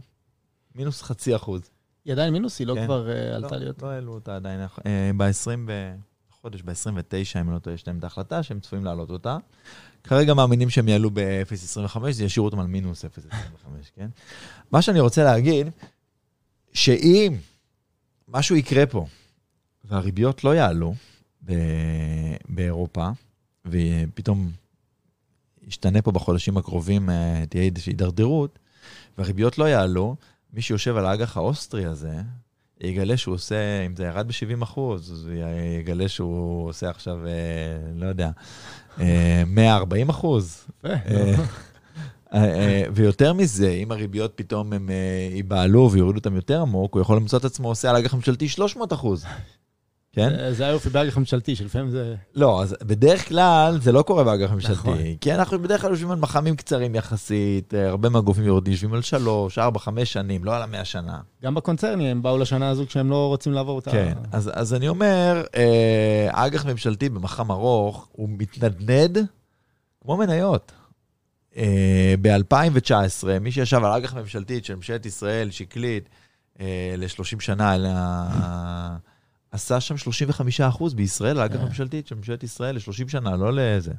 [0.74, 1.70] מינוס חצי אחוז.
[2.06, 2.58] היא עדיין מינוס?
[2.58, 2.84] היא לא כן.
[2.84, 3.82] כבר אה, עלתה לא, להיות?
[3.82, 4.60] לא העלו אותה עדיין.
[4.86, 5.70] אה, ב-20
[6.30, 9.36] חודש, ב-29, אם לא טועה, יש להם את ההחלטה שהם צפויים להעלות אותה.
[10.04, 13.08] כרגע מאמינים שהם יעלו ב-0.25, זה ישאירו אותם על מינוס 0.25,
[13.94, 14.08] כן?
[14.70, 15.66] מה שאני רוצה להגיד,
[16.72, 17.36] שאם
[18.28, 19.06] משהו יקרה פה,
[19.84, 20.94] והריביות לא יעלו
[22.48, 23.08] באירופה,
[23.66, 24.50] ופתאום
[25.62, 28.58] ישתנה פה בחודשים הקרובים, אה, תהיה איזושהי הידרדרות,
[29.18, 30.16] והריביות לא יעלו,
[30.56, 32.20] מי שיושב על האג"ח האוסטרי הזה,
[32.80, 35.30] יגלה שהוא עושה, אם זה ירד ב-70 אחוז, אז
[35.80, 37.32] יגלה שהוא עושה עכשיו, אה,
[37.94, 38.30] לא יודע,
[39.00, 40.66] אה, 140 אחוז.
[40.84, 40.94] אה,
[42.34, 44.90] אה, ויותר מזה, אם הריביות פתאום הם
[45.34, 48.92] ייבהלו ויורידו אותם יותר עמוק, הוא יכול למצוא את עצמו עושה על אג"ח ממשלתי 300
[48.92, 49.24] אחוז.
[50.16, 50.52] כן?
[50.52, 52.14] זה היופי באג"ח ממשלתי, שלפעמים זה...
[52.34, 54.72] לא, אז בדרך כלל זה לא קורה באג"ח ממשלתי.
[54.74, 54.98] נכון.
[55.20, 59.02] כי אנחנו בדרך כלל יושבים על מח"מים קצרים יחסית, אה, הרבה מהגופים יורדים, יושבים על
[59.02, 61.20] שלוש, ארבע, חמש שנים, לא על המאה שנה.
[61.42, 63.90] גם בקונצרני, הם באו לשנה הזו כשהם לא רוצים לעבור אותה.
[63.90, 69.18] כן, אז, אז אני אומר, אה, אג"ח ממשלתי במח"ם ארוך, הוא מתנדנד
[70.00, 70.72] כמו מניות.
[71.56, 76.08] אה, ב-2019, מי שישב על אג"ח ממשלתית של ממשלת ישראל, שקלית,
[76.96, 77.76] ל-30 שנה.
[79.56, 81.64] עשה שם 35 אחוז בישראל, לאג"ח אה.
[81.64, 83.92] ממשלתית של ממשלת ישראל ל-30 שנה, לא לזה.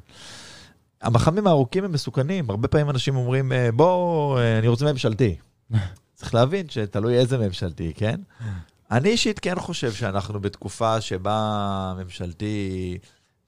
[1.02, 5.36] המח"מים הארוכים הם מסוכנים, הרבה פעמים אנשים אומרים, אה, בוא, אה, אני רוצה ממשלתי.
[6.14, 8.20] צריך להבין שתלוי איזה ממשלתי, כן?
[8.90, 12.98] אני אישית כן חושב שאנחנו בתקופה שבה ממשלתי,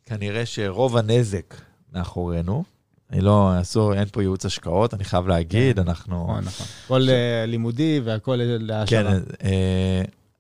[0.06, 1.54] כנראה שרוב הנזק
[1.92, 2.64] מאחורינו.
[3.10, 5.88] אני לא, אסור, אין פה ייעוץ השקעות, אני חייב להגיד, כן.
[5.88, 6.22] אנחנו...
[6.22, 6.66] נכון, נכון.
[6.84, 7.08] הכל
[7.46, 9.10] לימודי והכל להשארה.
[9.12, 9.20] כן,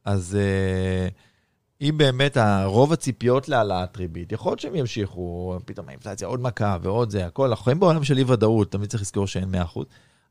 [0.04, 0.36] אז...
[1.80, 7.10] אם באמת רוב הציפיות להעלאת ריבית, יכול להיות שהם ימשיכו, פתאום האינפלציה עוד מכה ועוד
[7.10, 9.78] זה, הכל, אנחנו חיים בעולם של אי ודאות, תמיד צריך לזכור שאין 100%,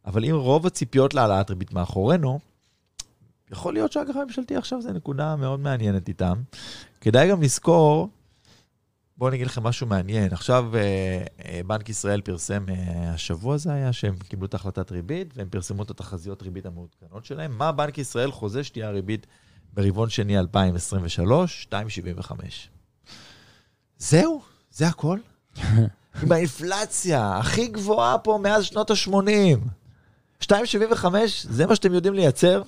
[0.05, 2.39] אבל אם רוב הציפיות להעלאת ריבית מאחורינו,
[3.51, 6.41] יכול להיות שהאג"ח הממשלתי עכשיו זה נקודה מאוד מעניינת איתם.
[7.01, 8.09] כדאי גם לזכור,
[9.17, 10.33] בואו אני אגיד לכם משהו מעניין.
[10.33, 15.33] עכשיו אה, אה, בנק ישראל פרסם, אה, השבוע זה היה, שהם קיבלו את החלטת ריבית,
[15.38, 17.57] והם פרסמו את התחזיות ריבית המעודכנות שלהם.
[17.57, 19.27] מה בנק ישראל חוזה שתהיה הריבית
[19.73, 22.34] ברבעון שני 2023, 2.75.
[23.97, 25.19] זהו, זה הכל.
[26.23, 29.60] עם האינפלציה הכי גבוהה פה מאז שנות ה-80.
[30.43, 31.05] 2.75,
[31.43, 32.63] זה מה שאתם יודעים לייצר?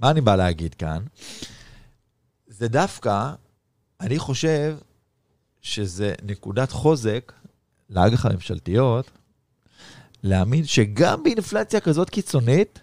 [0.00, 1.02] מה אני בא להגיד כאן?
[2.46, 3.32] זה דווקא,
[4.00, 4.76] אני חושב
[5.60, 7.32] שזה נקודת חוזק
[7.90, 9.10] לאג"ח הממשלתיות,
[10.22, 12.80] להאמין שגם באינפלציה כזאת קיצונית,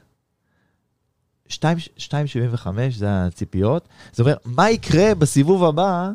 [1.51, 3.87] 2.75 זה הציפיות.
[4.11, 6.09] זאת אומרת, מה יקרה בסיבוב הבא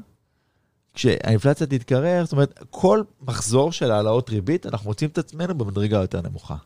[0.95, 2.24] כשהאינפלציה תתקרר?
[2.24, 6.57] זאת אומרת, כל מחזור של העלאות ריבית, אנחנו מוצאים את עצמנו במדרגה יותר נמוכה.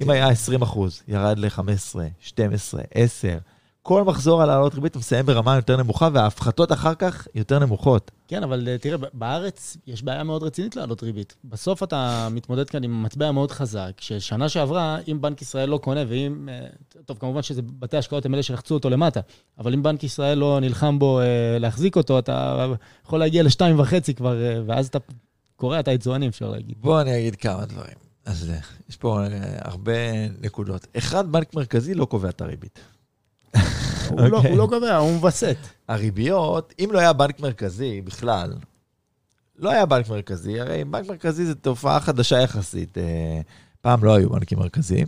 [0.00, 3.38] אם היה 20 אחוז, ירד ל-15, 12, 10,
[3.86, 8.10] כל מחזור על העלות ריבית מסיים ברמה יותר נמוכה, וההפחתות אחר כך יותר נמוכות.
[8.28, 11.34] כן, אבל אה, תראה, בארץ יש בעיה מאוד רצינית להעלות ריבית.
[11.44, 16.00] בסוף אתה מתמודד כאן עם מטבע מאוד חזק, ששנה שעברה, אם בנק ישראל לא קונה,
[16.08, 16.48] ואם...
[16.48, 16.66] אה,
[17.06, 19.20] טוב, כמובן שזה בתי השקעות הם אלה שלחצו אותו למטה,
[19.58, 22.66] אבל אם בנק ישראל לא נלחם בו אה, להחזיק אותו, אתה
[23.04, 24.98] יכול להגיע לשתיים וחצי כבר, ואז אתה
[25.56, 26.76] קורע את היצואנים, אפשר להגיד.
[26.80, 27.96] בוא אני אגיד כמה דברים.
[28.24, 28.52] אז
[28.88, 29.20] יש פה
[29.58, 30.86] הרבה נקודות.
[30.98, 32.80] אחד, בנק מרכזי לא קובע את הריבית.
[34.08, 35.56] הוא, לא, הוא לא קובע, הוא מווסת.
[35.88, 38.52] הריביות, אם לא היה בנק מרכזי בכלל,
[39.58, 42.98] לא היה בנק מרכזי, הרי בנק מרכזי זו תופעה חדשה יחסית.
[42.98, 43.40] אה,
[43.80, 45.06] פעם לא היו בנקים מרכזיים.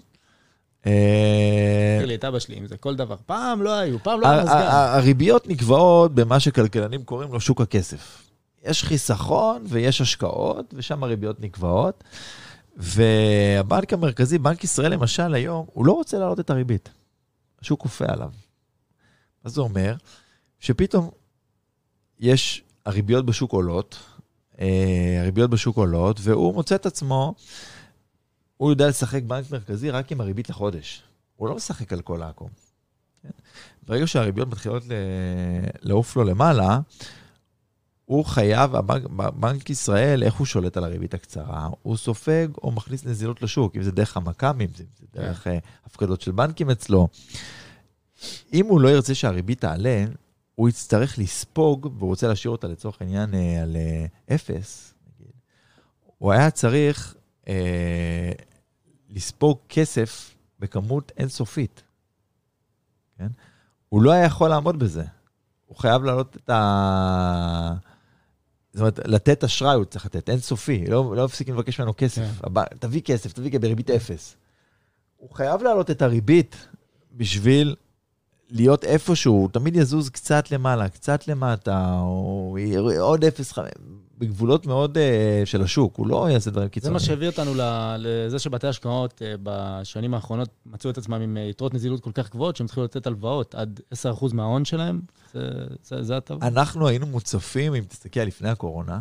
[0.82, 3.16] תגיד לי את אבא שלי, אם זה כל דבר.
[3.26, 4.66] פעם לא היו, פעם לא היה מזגן.
[4.70, 8.22] הריביות נקבעות במה שכלכלנים קוראים לו שוק הכסף.
[8.64, 12.04] יש חיסכון ויש השקעות, ושם הריביות נקבעות.
[12.76, 16.88] והבנק המרכזי, בנק ישראל למשל היום, הוא לא רוצה להעלות את הריבית.
[17.66, 18.30] השוק כופה עליו.
[19.44, 19.94] מה זה אומר?
[20.60, 21.10] שפתאום
[22.18, 23.98] יש, הריביות בשוק עולות,
[24.60, 27.34] אה, הריביות בשוק עולות, והוא מוצא את עצמו,
[28.56, 31.02] הוא יודע לשחק בנק מרכזי רק עם הריבית לחודש.
[31.36, 32.48] הוא לא משחק על כל העקום.
[33.22, 33.28] כן?
[33.86, 34.82] ברגע שהריביות מתחילות
[35.82, 36.80] לעוף לו למעלה,
[38.06, 38.70] הוא חייב,
[39.36, 41.68] בנק ישראל, איך הוא שולט על הריבית הקצרה?
[41.82, 45.58] הוא סופג או מכניס נזילות לשוק, אם זה דרך המכ"מים, אם זה דרך כן.
[45.86, 47.08] הפקדות של בנקים אצלו.
[48.52, 50.04] אם הוא לא ירצה שהריבית תעלה,
[50.54, 54.94] הוא יצטרך לספוג, והוא רוצה להשאיר אותה לצורך העניין אה, על אה, אפס.
[56.18, 57.14] הוא היה צריך
[57.48, 58.32] אה,
[59.10, 61.82] לספוג כסף בכמות אינסופית,
[63.18, 63.28] כן?
[63.88, 65.04] הוא לא היה יכול לעמוד בזה.
[65.66, 67.74] הוא חייב להעלות את ה...
[68.76, 72.22] זאת אומרת, לתת אשראי הוא צריך לתת, אינסופי, לא, לא מפסיקים לבקש ממנו כסף.
[72.22, 72.30] כן.
[72.42, 74.36] הבא, תביא כסף, תביא כסף בריבית אפס.
[75.16, 76.56] הוא חייב להעלות את הריבית
[77.12, 77.76] בשביל
[78.50, 82.56] להיות איפשהו, תמיד יזוז קצת למעלה, קצת למטה, או
[82.98, 83.52] עוד אפס,
[84.18, 85.00] בגבולות מאוד uh,
[85.46, 86.98] של השוק, הוא לא יעשה דברים קיצוניים.
[86.98, 87.52] זה מה שהביא אותנו
[87.98, 92.30] לזה שבתי השקעות uh, בשנים האחרונות מצאו את עצמם עם uh, יתרות נזילות כל כך
[92.30, 95.00] גבוהות, שהם התחילו לתת הלוואות עד 10% מההון שלהם,
[95.32, 95.40] זה,
[95.82, 96.44] זה, זה הטוב.
[96.44, 99.00] אנחנו היינו מוצפים, אם תסתכל לפני הקורונה,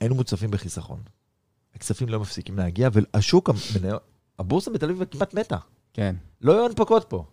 [0.00, 1.00] היינו מוצפים בחיסכון.
[1.74, 3.50] הכספים לא מפסיקים להגיע, והשוק,
[4.38, 5.56] הבורסה בתל אביב כמעט מתה.
[5.92, 6.16] כן.
[6.40, 7.24] לא היו הנפקות פה.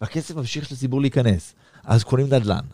[0.00, 1.54] והכסף ממשיך לציבור להיכנס.
[1.84, 2.64] אז קונים נדל"ן,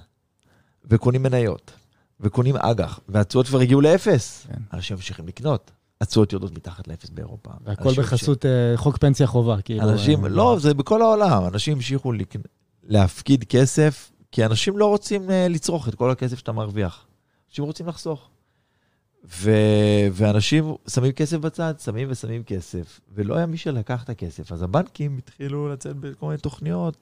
[0.84, 1.72] וקונים מניות,
[2.20, 4.46] וקונים אג"ח, והתשואות כבר הגיעו לאפס.
[4.46, 4.62] כן.
[4.72, 5.70] אנשים ממשיכים לקנות.
[6.02, 7.50] התשואות יורדות מתחת לאפס באירופה.
[7.64, 8.46] והכל בחסות ש...
[8.46, 9.82] אה, חוק פנסיה חובה, כאילו.
[9.82, 11.44] אנשים, אה, לא, זה בכל העולם.
[11.46, 12.34] אנשים המשיכו לק...
[12.82, 17.06] להפקיד כסף, כי אנשים לא רוצים אה, לצרוך את כל הכסף שאתה מרוויח.
[17.50, 18.28] אנשים רוצים לחסוך.
[19.30, 19.50] ו...
[20.12, 24.52] ואנשים שמים כסף בצד, שמים ושמים כסף, ולא היה מי שלקח את הכסף.
[24.52, 26.96] אז הבנקים התחילו לצאת בכל מיני תוכניות.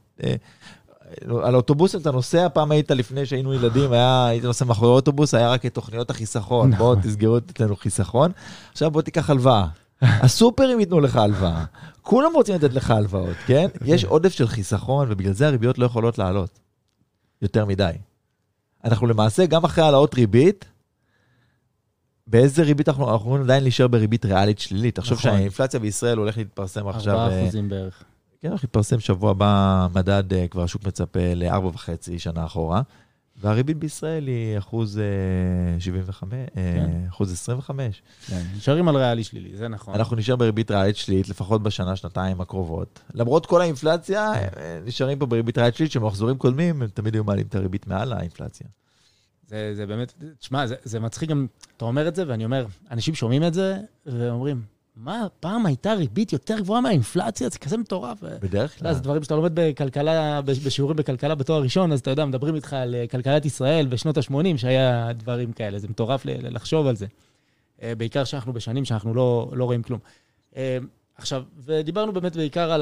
[1.42, 5.50] על אוטובוסים אתה נוסע, פעם היית לפני שהיינו ילדים, היה, היית נוסע מאחורי אוטובוס, היה
[5.50, 6.70] רק את תוכניות החיסכון.
[6.70, 7.00] נכון.
[7.00, 8.32] תסגרו אצלנו חיסכון.
[8.72, 9.66] עכשיו בוא תיקח הלוואה.
[10.02, 11.64] הסופרים ייתנו לך הלוואה.
[12.02, 13.68] כולם רוצים לתת לך הלוואות, כן?
[13.84, 16.58] יש עודף של חיסכון, ובגלל זה הריביות לא יכולות לעלות
[17.42, 17.92] יותר מדי.
[18.84, 20.64] אנחנו למעשה, גם אחרי העלאות ריבית,
[22.26, 24.94] באיזה ריבית אנחנו, אנחנו עדיין להישאר בריבית ריאלית שלילית.
[24.94, 25.30] תחשוב נכון.
[25.30, 27.14] שהאינפלציה בישראל הולך להתפרסם עכשיו...
[27.14, 28.04] 4 אה, אחוזים בערך.
[28.40, 32.82] כן, הולך להתפרסם שבוע הבא מדד, אה, כבר השוק מצפה ל-4.5 שנה אחורה.
[33.36, 35.00] והריבית בישראל היא אחוז
[35.78, 36.90] 75, אה, כן.
[37.08, 38.02] אחוז 25.
[38.26, 39.94] כן, נשארים על ריאלי שלילי, זה נכון.
[39.94, 43.00] אנחנו נשאר בריבית ריאלית שלילית לפחות בשנה, שנתיים הקרובות.
[43.14, 44.32] למרות כל האינפלציה.
[44.84, 48.66] נשארים פה בריבית ריאלית שלילית, שמחזורים קודמים, הם תמיד היו מעלים את הריבית מעל האינפלציה.
[49.46, 53.14] זה, זה באמת, תשמע, זה, זה מצחיק גם, אתה אומר את זה, ואני אומר, אנשים
[53.14, 53.76] שומעים את זה,
[54.06, 54.62] ואומרים,
[55.04, 57.48] מה, פעם הייתה ריבית יותר גבוהה מהאינפלציה?
[57.48, 58.22] זה כזה מטורף.
[58.22, 58.94] בדרך כלל.
[58.94, 62.94] זה דברים שאתה לומד בכלכלה, בשיעורים בכלכלה בתואר ראשון, אז אתה יודע, מדברים איתך על
[62.94, 67.06] אה, כלכלת ישראל בשנות ה-80, שהיה דברים כאלה, זה מטורף לחשוב על זה.
[67.82, 70.00] אה, בעיקר שאנחנו בשנים שאנחנו לא, לא רואים כלום.
[70.56, 70.78] אה,
[71.16, 72.72] עכשיו, ודיברנו באמת בעיקר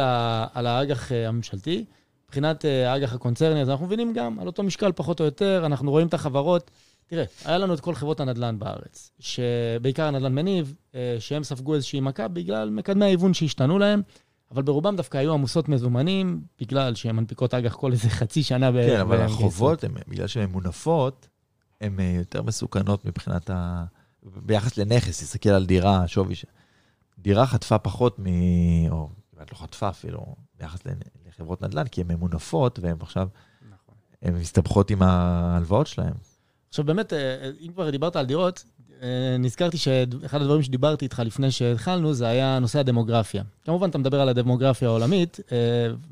[0.54, 1.84] על האג"ח הממשלתי.
[2.24, 6.06] מבחינת האג"ח הקונצרני, אז אנחנו מבינים גם על אותו משקל פחות או יותר, אנחנו רואים
[6.06, 6.70] את החברות.
[7.08, 12.00] תראה, היה לנו את כל חברות הנדל"ן בארץ, שבעיקר הנדל"ן מניב, אה, שהם ספגו איזושהי
[12.00, 14.02] מכה בגלל מקדמי ההיוון שהשתנו להם,
[14.50, 18.70] אבל ברובם דווקא היו עמוסות מזומנים, בגלל שהן מנפיקות אג"ח כל איזה חצי שנה.
[18.72, 21.28] כן, אבל החובות, הם, בגלל שהן מונפות,
[21.80, 23.84] הן אה, יותר מסוכנות מבחינת ה...
[24.22, 26.44] ביחס לנכס, תסתכל על דירה, שווי ש...
[27.18, 28.24] דירה חטפה פחות מ...
[28.90, 30.78] או כמעט לא חטפה אפילו, ביחס
[31.28, 33.28] לחברות נדל"ן, כי הן ממונפות, והן עכשיו,
[33.70, 33.94] נכון.
[34.22, 36.12] הן מסתבכות עם ההלוואות שלהן.
[36.68, 38.64] עכשיו באמת, אה, אם כבר דיברת על דירות,
[39.02, 43.42] אה, נזכרתי שאחד הדברים שדיברתי איתך לפני שהתחלנו, זה היה נושא הדמוגרפיה.
[43.64, 45.56] כמובן, אתה מדבר על הדמוגרפיה העולמית, אה,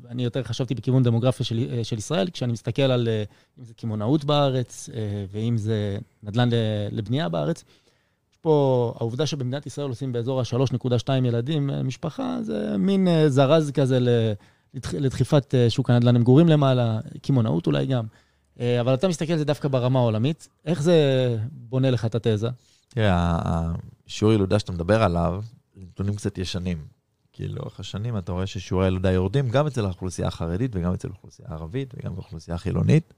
[0.09, 3.07] אני יותר חשבתי בכיוון דמוגרפיה של, אה, של ישראל, כשאני מסתכל על
[3.59, 4.89] אם זה קמעונאות בארץ,
[5.31, 6.49] ואם זה נדל"ן
[6.91, 7.63] לבנייה בארץ.
[8.31, 13.99] יש פה, העובדה שבמדינת ישראל עושים באזור ה-3.2 ילדים משפחה, זה מין זרז כזה
[14.93, 18.05] לדחיפת שוק הנדל"ן למגורים למעלה, קמעונאות אולי גם.
[18.59, 20.95] אבל אתה מסתכל על זה דווקא ברמה העולמית, איך זה
[21.51, 22.49] בונה לך את התזה?
[22.89, 23.39] תראה,
[24.07, 25.43] השיעור ילודה שאתה מדבר עליו,
[25.75, 26.97] נתונים קצת ישנים.
[27.37, 31.49] כי לאורך השנים אתה רואה ששיעורי הילודה יורדים גם אצל האוכלוסייה החרדית וגם אצל האוכלוסייה
[31.49, 33.13] הערבית וגם באוכלוסייה החילונית.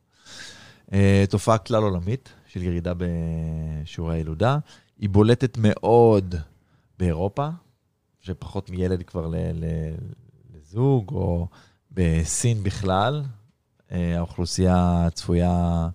[0.93, 4.57] אה, תופעה כלל עולמית של ירידה בשיעורי הילודה.
[4.97, 6.35] היא בולטת מאוד
[6.99, 7.49] באירופה,
[8.19, 9.31] שפחות מילד כבר
[10.53, 11.47] לזוג, או
[11.91, 13.23] בסין בכלל.
[13.91, 15.89] אה, האוכלוסייה צפויה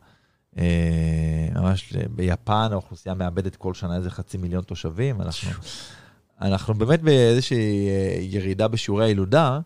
[0.59, 5.21] אה, ממש ביפן האוכלוסייה מאבדת כל שנה איזה חצי מיליון תושבים.
[5.21, 5.51] אנחנו,
[6.41, 9.61] אנחנו באמת באיזושהי אה, ירידה בשיעורי הילודה,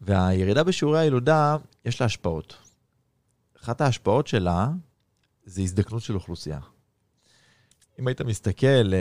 [0.00, 2.56] והירידה בשיעורי הילודה, יש לה השפעות.
[3.62, 4.68] אחת ההשפעות שלה
[5.44, 6.58] זה הזדקנות של אוכלוסייה.
[7.98, 8.92] אם היית מסתכל,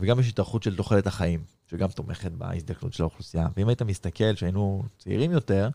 [0.00, 4.82] וגם יש התארכות של תוחלת החיים, שגם תומכת בהזדקנות של האוכלוסייה, ואם היית מסתכל, שהיינו
[4.98, 5.68] צעירים יותר,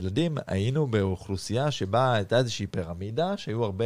[0.00, 3.84] ילדים, היינו באוכלוסייה שבה הייתה איזושהי פירמידה, שהיו הרבה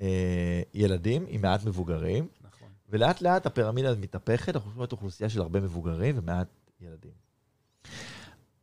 [0.00, 2.68] אה, ילדים עם מעט מבוגרים, נכון.
[2.90, 6.48] ולאט לאט הפירמידה מתהפכת, אנחנו רואים אוכלוסייה של הרבה מבוגרים ומעט
[6.80, 7.12] ילדים.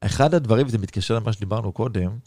[0.01, 2.17] אחד הדברים, וזה מתקשר למה שדיברנו קודם,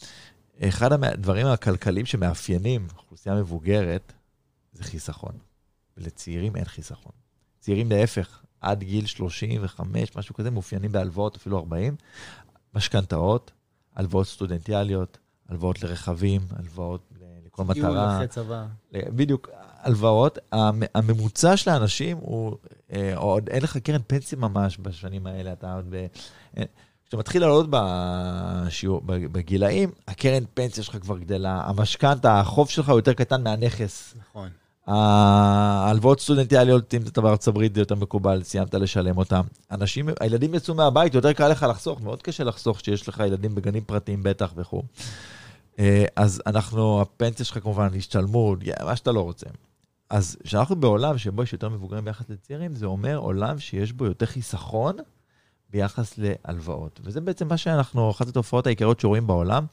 [0.60, 4.12] אחד הדברים הכלכליים שמאפיינים אוכלוסייה מבוגרת,
[4.72, 5.32] זה חיסכון.
[5.96, 7.12] ולצעירים אין חיסכון.
[7.60, 11.96] צעירים להפך, עד גיל 35, משהו כזה, מאופיינים בהלוואות, אפילו 40,
[12.74, 13.50] משכנתאות,
[13.94, 15.18] הלוואות סטודנטיאליות,
[15.48, 17.12] הלוואות לרכבים, הלוואות
[17.46, 17.74] לכל מטרה.
[17.74, 18.66] טיול אחרי צבא.
[18.92, 19.48] בדיוק,
[19.82, 20.38] הלוואות.
[20.94, 22.56] הממוצע של האנשים הוא,
[22.92, 26.06] אה, עוד אין לך קרן פנסיה ממש בשנים האלה, אתה עוד ב...
[26.58, 26.62] אה,
[27.04, 33.12] כשאתה מתחיל לעלות בשיעור, בגילאים, הקרן פנסיה שלך כבר גדלה, המשכנתה, החוב שלך הוא יותר
[33.12, 34.14] קטן מהנכס.
[34.30, 34.48] נכון.
[34.86, 39.40] ההלוואות סטודנטיאליות, אם אתה בארצות הברית, זה יותר מקובל, סיימת לשלם אותם.
[39.70, 43.84] אנשים, הילדים יצאו מהבית, יותר קל לך לחסוך, מאוד קשה לחסוך כשיש לך ילדים בגנים
[43.84, 44.82] פרטיים בטח וכו'.
[45.78, 49.46] אה, אז אנחנו, הפנסיה שלך כמובן, השתלמות, מה שאתה לא רוצה.
[50.10, 54.26] אז כשאנחנו בעולם שבו יש יותר מבוגרים ביחס לצעירים, זה אומר עולם שיש בו יותר
[54.26, 54.96] חיסכון
[55.70, 57.00] ביחס להלוואות.
[57.04, 59.66] וזה בעצם מה שאנחנו, אחת התופעות העיקריות שרואים בעולם.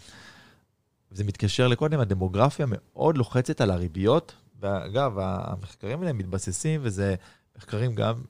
[1.11, 7.15] זה מתקשר לקודם, הדמוגרפיה מאוד לוחצת על הריביות ואגב, המחקרים האלה מתבססים, וזה
[7.57, 8.21] מחקרים גם,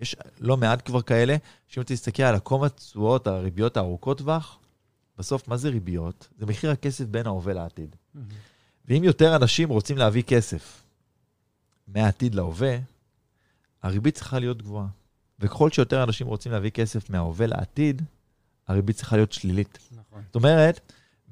[0.00, 1.36] יש לא מעט כבר כאלה,
[1.68, 4.58] שאם אתה תסתכל על עקום התשואות, הריביות הארוכות טווח,
[5.18, 6.28] בסוף, מה זה ריביות?
[6.38, 7.96] זה מחיר הכסף בין ההווה לעתיד.
[7.96, 8.18] Mm-hmm.
[8.84, 10.82] ואם יותר אנשים רוצים להביא כסף
[11.88, 12.76] מהעתיד להווה,
[13.82, 14.86] הריבית צריכה להיות גבוהה.
[15.40, 18.02] וככל שיותר אנשים רוצים להביא כסף מההווה לעתיד,
[18.68, 19.78] הריבית צריכה להיות שלילית.
[19.92, 20.22] נכון.
[20.26, 20.80] זאת אומרת,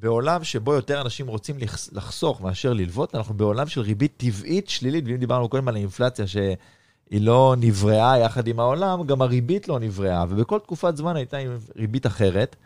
[0.00, 1.56] בעולם שבו יותר אנשים רוצים
[1.92, 6.56] לחסוך מאשר ללוות, אנחנו בעולם של ריבית טבעית שלילית, ואם דיברנו קודם על האינפלציה שהיא
[7.10, 12.06] לא נבראה יחד עם העולם, גם הריבית לא נבראה, ובכל תקופת זמן הייתה עם ריבית
[12.06, 12.56] אחרת,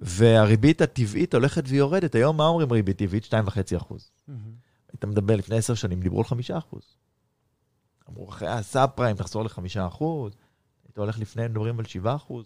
[0.00, 2.14] והריבית הטבעית הולכת ויורדת.
[2.14, 3.24] היום מה אומרים ריבית טבעית?
[3.24, 4.10] 2.5 אחוז.
[4.28, 4.32] Mm-hmm.
[4.92, 6.82] היית מדבר לפני עשר שנים, דיברו על 5 אחוז.
[8.10, 10.32] אמרו, אחרי הסאב פריים תחזור ל-5 אחוז,
[10.86, 12.44] היית הולך לפני, מדברים על 7 אחוז.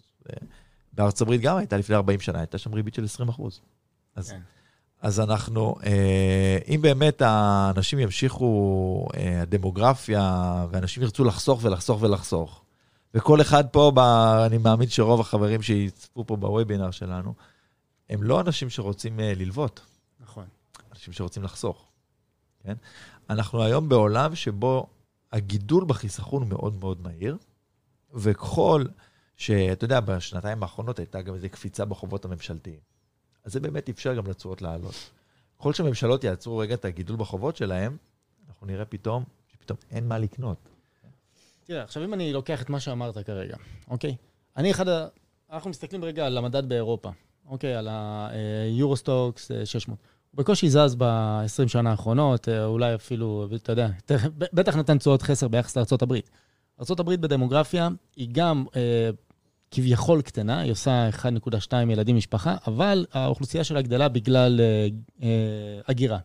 [0.93, 3.61] בארצות הברית גם הייתה לפני 40 שנה, הייתה שם ריבית של 20 אחוז.
[4.15, 4.39] אז, כן.
[5.01, 12.63] אז אנחנו, אה, אם באמת האנשים ימשיכו, אה, הדמוגרפיה, ואנשים ירצו לחסוך ולחסוך ולחסוך,
[13.13, 13.99] וכל אחד פה, ב,
[14.45, 17.33] אני מאמין שרוב החברים שיצפו פה בוובינר שלנו,
[18.09, 19.81] הם לא אנשים שרוצים אה, ללוות.
[20.19, 20.45] נכון.
[20.91, 21.85] אנשים שרוצים לחסוך,
[22.63, 22.75] כן?
[23.29, 24.87] אנחנו היום בעולם שבו
[25.31, 27.37] הגידול בחיסכון הוא מאוד מאוד מהיר,
[28.13, 28.85] וככל
[29.37, 32.94] שאתה יודע, בשנתיים האחרונות הייתה גם איזו קפיצה בחובות הממשלתיים.
[33.45, 34.95] אז זה באמת אפשר גם לתשואות לעלות.
[35.59, 37.97] ככל שהממשלות יעצרו רגע את הגידול בחובות שלהם,
[38.47, 40.57] אנחנו נראה פתאום שפתאום אין מה לקנות.
[41.63, 44.15] תראה, עכשיו אם אני לוקח את מה שאמרת כרגע, אוקיי?
[44.57, 45.07] אני אחד ה...
[45.51, 47.09] אנחנו מסתכלים רגע על המדד באירופה,
[47.47, 47.75] אוקיי?
[47.75, 47.87] על
[48.71, 49.99] היורוסטוקס 600.
[49.99, 53.87] אה, הוא בקושי זז ב-20 שנה האחרונות, אולי אפילו, אתה יודע,
[54.33, 56.13] בטח נתן תשואות חסר ביחס לארה"ב.
[56.79, 59.09] ארה"ב בדמוגרפיה היא גם אה,
[59.75, 64.87] כביכול קטנה, היא עושה 1.2 ילדים משפחה, אבל האוכלוסייה שלה גדלה בגלל אה,
[65.23, 66.17] אה, הגירה.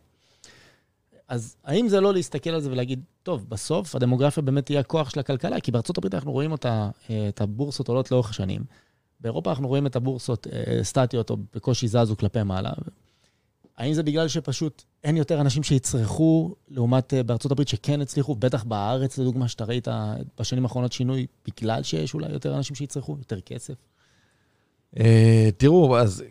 [1.28, 5.20] אז האם זה לא להסתכל על זה ולהגיד, טוב, בסוף הדמוגרפיה באמת תהיה הכוח של
[5.20, 5.61] הכלכלה?
[5.61, 8.64] כי בארצות הברית אנחנו רואים אותה, אה, את הבורסות עולות לאורך השנים.
[9.20, 10.46] באירופה אנחנו רואים את הבורסות
[10.82, 12.70] סטטיות או בקושי זזו כלפי מעלה.
[13.79, 18.64] האם זה בגלל שפשוט אין יותר אנשים שיצרכו, לעומת אה, בארצות הברית שכן הצליחו, בטח
[18.64, 19.89] בארץ, לדוגמה, שאתה ראית
[20.41, 23.75] בשנים האחרונות שינוי, בגלל שיש אולי יותר אנשים שיצרכו, יותר כסף?
[24.99, 26.25] אה, תראו, אז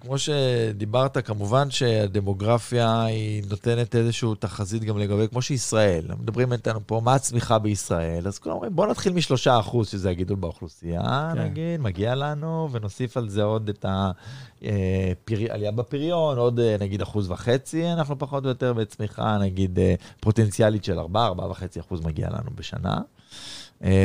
[0.00, 7.00] כמו שדיברת, כמובן שהדמוגרפיה היא נותנת איזושהי תחזית גם לגבי, כמו שישראל, מדברים איתנו פה,
[7.04, 8.26] מה הצמיחה בישראל?
[8.26, 11.42] אז כולם אומרים, בואו נתחיל משלושה אחוז, שזה הגידול באוכלוסייה, כן.
[11.42, 17.30] נגיד, מגיע לנו, ונוסיף על זה עוד את העלייה אה, בפריון, עוד אה, נגיד אחוז
[17.30, 19.78] וחצי, אנחנו פחות או יותר בצמיחה, נגיד,
[20.20, 22.98] פוטנציאלית של ארבעה, ארבעה וחצי אחוז מגיע לנו בשנה.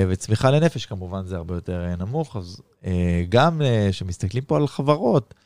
[0.09, 2.61] וצמיחה לנפש כמובן זה הרבה יותר נמוך, אז
[3.29, 5.44] גם כשמסתכלים פה על חברות, אה,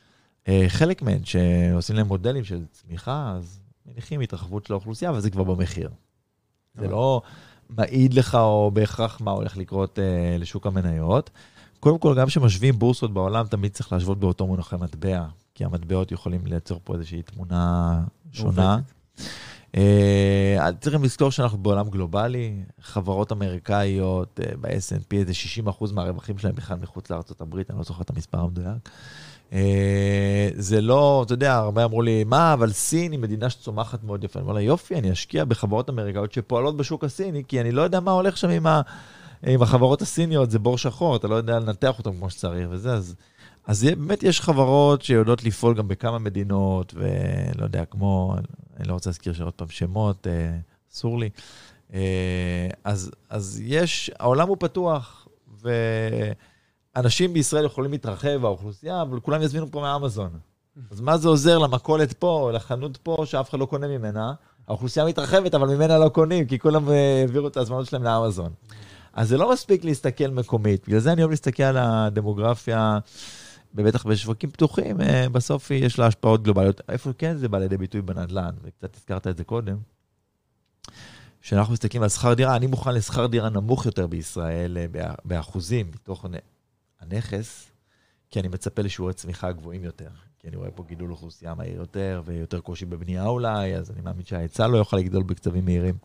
[0.67, 5.43] חלק מהן שעושים להם מודלים של צמיחה, אז מניחים התרחבות של האוכלוסייה, אבל זה כבר
[5.43, 5.89] במחיר.
[6.75, 7.21] זה לא
[7.69, 11.29] מעיד לך או בהכרח מה הולך לקרות אה, לשוק המניות.
[11.79, 15.25] קודם כל, גם כשמשווים בורסות בעולם, תמיד צריך להשוות באותו מונחי מטבע,
[15.55, 18.79] כי המטבעות יכולים לייצר פה איזושהי תמונה שונה.
[19.75, 19.79] Uh,
[20.79, 25.33] צריכים לזכור שאנחנו בעולם גלובלי, חברות אמריקאיות uh, ב-S&P, איזה
[25.67, 28.89] 60% מהרווחים שלהם בכלל מחוץ לארה"ב, אני לא זוכר את המספר המדויק.
[29.53, 34.23] אה, זה לא, אתה יודע, הרבה אמרו לי, מה, אבל סין היא מדינה שצומחת מאוד
[34.23, 34.39] יפה.
[34.39, 37.99] אני אומר לה, יופי, אני אשקיע בחברות אמריקאיות שפועלות בשוק הסיני, כי אני לא יודע
[37.99, 38.81] מה הולך שם עם, ה,
[39.43, 43.15] עם החברות הסיניות, זה בור שחור, אתה לא יודע לנתח אותם כמו שצריך וזה, אז...
[43.67, 48.35] אז באמת יש חברות שיודעות לפעול גם בכמה מדינות, ולא יודע, כמו,
[48.79, 50.57] אני לא רוצה להזכיר עוד פעם שמות, אה,
[50.93, 51.29] אסור לי.
[51.93, 55.27] אה, אז, אז יש, העולם הוא פתוח,
[55.63, 55.69] ו...
[56.95, 60.29] אנשים בישראל יכולים להתרחב, האוכלוסייה, אבל כולם יזמינו פה מאמזון.
[60.91, 64.33] אז מה זה עוזר למכולת פה, לחנות פה, שאף אחד לא קונה ממנה?
[64.67, 68.53] האוכלוסייה מתרחבת, אבל ממנה לא קונים, כי כולם אה, העבירו את ההזמנות שלהם לאמזון.
[69.13, 70.87] אז זה לא מספיק להסתכל מקומית.
[70.87, 72.99] בגלל זה אני אוהב להסתכל על הדמוגרפיה,
[73.75, 76.81] ובטח בשווקים פתוחים, אה, בסוף יש לה השפעות גלובליות.
[76.89, 79.77] איפה כן זה בא לידי ביטוי בנדל"ן, וקצת הזכרת את זה קודם.
[81.41, 86.25] כשאנחנו מסתכלים על שכר דירה, אני מוכן לשכר דירה נמוך יותר בישראל, אה, באחוזים, מתוך
[87.01, 87.71] הנכס,
[88.29, 90.09] כי אני מצפה לשיעורי צמיחה גבוהים יותר.
[90.39, 94.25] כי אני רואה פה גידול אוכלוסייה מהיר יותר, ויותר קושי בבנייה אולי, אז אני מאמין
[94.25, 95.95] שההיצע לא יוכל לגדול בקצבים מהירים.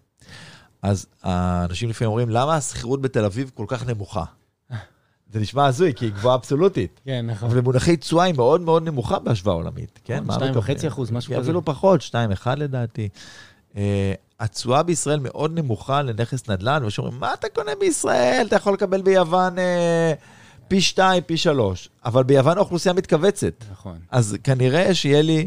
[0.83, 4.25] אז האנשים לפעמים אומרים, למה השכירות בתל אביב כל כך נמוכה?
[5.33, 7.01] זה נשמע הזוי, כי היא גבוהה אבסולוטית.
[7.05, 7.51] כן, נכון.
[7.51, 10.25] אבל במונחי תשואה היא מאוד מאוד נמוכה בהשוואה עולמית, כן?
[10.31, 11.43] 2.5 אחוז, משהו כזה.
[11.43, 13.09] אפילו פחות, 2.1 לדעתי.
[13.77, 18.45] אה, התשואה בישראל מאוד נמוכה לנכס נדל"ן, ושאומרים, מה אתה קונה בישראל?
[18.49, 20.13] אתה יכול לקבל ביוון אה,
[20.69, 21.89] פי שתיים, פי שלוש.
[22.05, 23.65] אבל ביוון האוכלוסייה מתכווצת.
[23.73, 23.99] נכון.
[24.11, 25.47] אז כנראה שיהיה לי,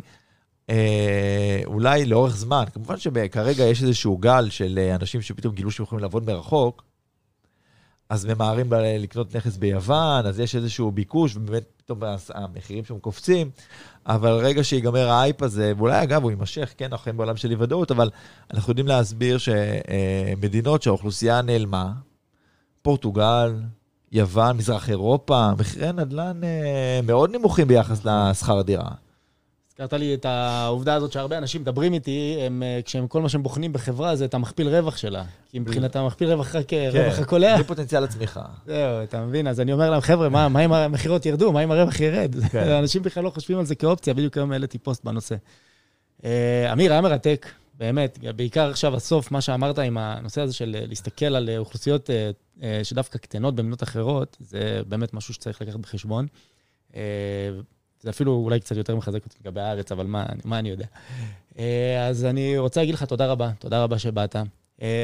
[0.69, 5.83] אה, אולי לאורך זמן, כמובן שכרגע יש איזשהו גל של אה, אנשים שפתאום גילו שהם
[5.83, 6.83] יכולים לעבוד מרחוק,
[8.09, 11.99] אז ממהרים לקנות נכס ביוון, אז יש איזשהו ביקוש, ובאמת פתאום
[12.33, 13.49] המחירים שם קופצים,
[14.05, 17.55] אבל רגע שיגמר האייפ הזה, ואולי אגב הוא יימשך, כן, אנחנו חיים בעולם של אי
[17.55, 18.09] ודאות, אבל
[18.53, 21.91] אנחנו יודעים להסביר שמדינות שהאוכלוסייה נעלמה,
[22.81, 23.55] פורטוגל,
[24.11, 28.89] יוון, מזרח אירופה, מחירי נדל"ן אה, מאוד נמוכים ביחס לשכר הדירה.
[29.71, 33.43] הזכרת לי את העובדה הזאת שהרבה אנשים מדברים איתי, הם, אה, כשהם, כל מה שהם
[33.43, 35.23] בוחנים בחברה זה את המכפיל רווח שלה.
[35.49, 37.55] כי מבחינתם המכפיל רווח רק אה, כן, רווח הקולע.
[37.55, 38.41] בלי פוטנציאל הצמיחה.
[38.65, 39.47] זהו, אתה מבין?
[39.47, 41.51] אז אני אומר להם, חבר'ה, מה, מה אם המכירות ירדו?
[41.51, 42.35] מה אם הרווח ירד?
[42.51, 42.69] כן.
[42.79, 45.35] אנשים בכלל לא חושבים על זה כאופציה, בדיוק היום העליתי פוסט בנושא.
[46.73, 47.47] אמיר, היה מרתק,
[47.77, 52.09] באמת, בעיקר עכשיו הסוף, מה שאמרת עם הנושא הזה של להסתכל על אוכלוסיות
[52.61, 56.27] אה, שדווקא קטנות במדינות אחרות, זה באמת משהו שצריך לקחת בחשבון.
[56.95, 57.01] אה,
[58.01, 60.85] זה אפילו אולי קצת יותר מחזק אותי לגבי הארץ, אבל מה, מה אני יודע.
[61.59, 64.35] אה, אז אני רוצה להגיד לך תודה רבה, תודה רבה שבאת.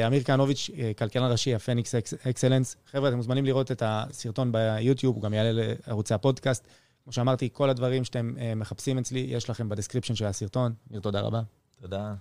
[0.06, 1.94] אמיר כהנוביץ', כלכלן ראשי, הפניקס
[2.30, 2.76] אקסלנס.
[2.90, 5.50] חבר'ה, אתם מוזמנים לראות את הסרטון ביוטיוב, הוא גם יעלה
[5.86, 6.66] לערוצי הפודקאסט.
[7.04, 10.72] כמו שאמרתי, כל הדברים שאתם מחפשים אצלי, יש לכם ב description של הסרטון.
[10.90, 11.42] אמיר, תודה רבה.
[11.80, 12.14] תודה.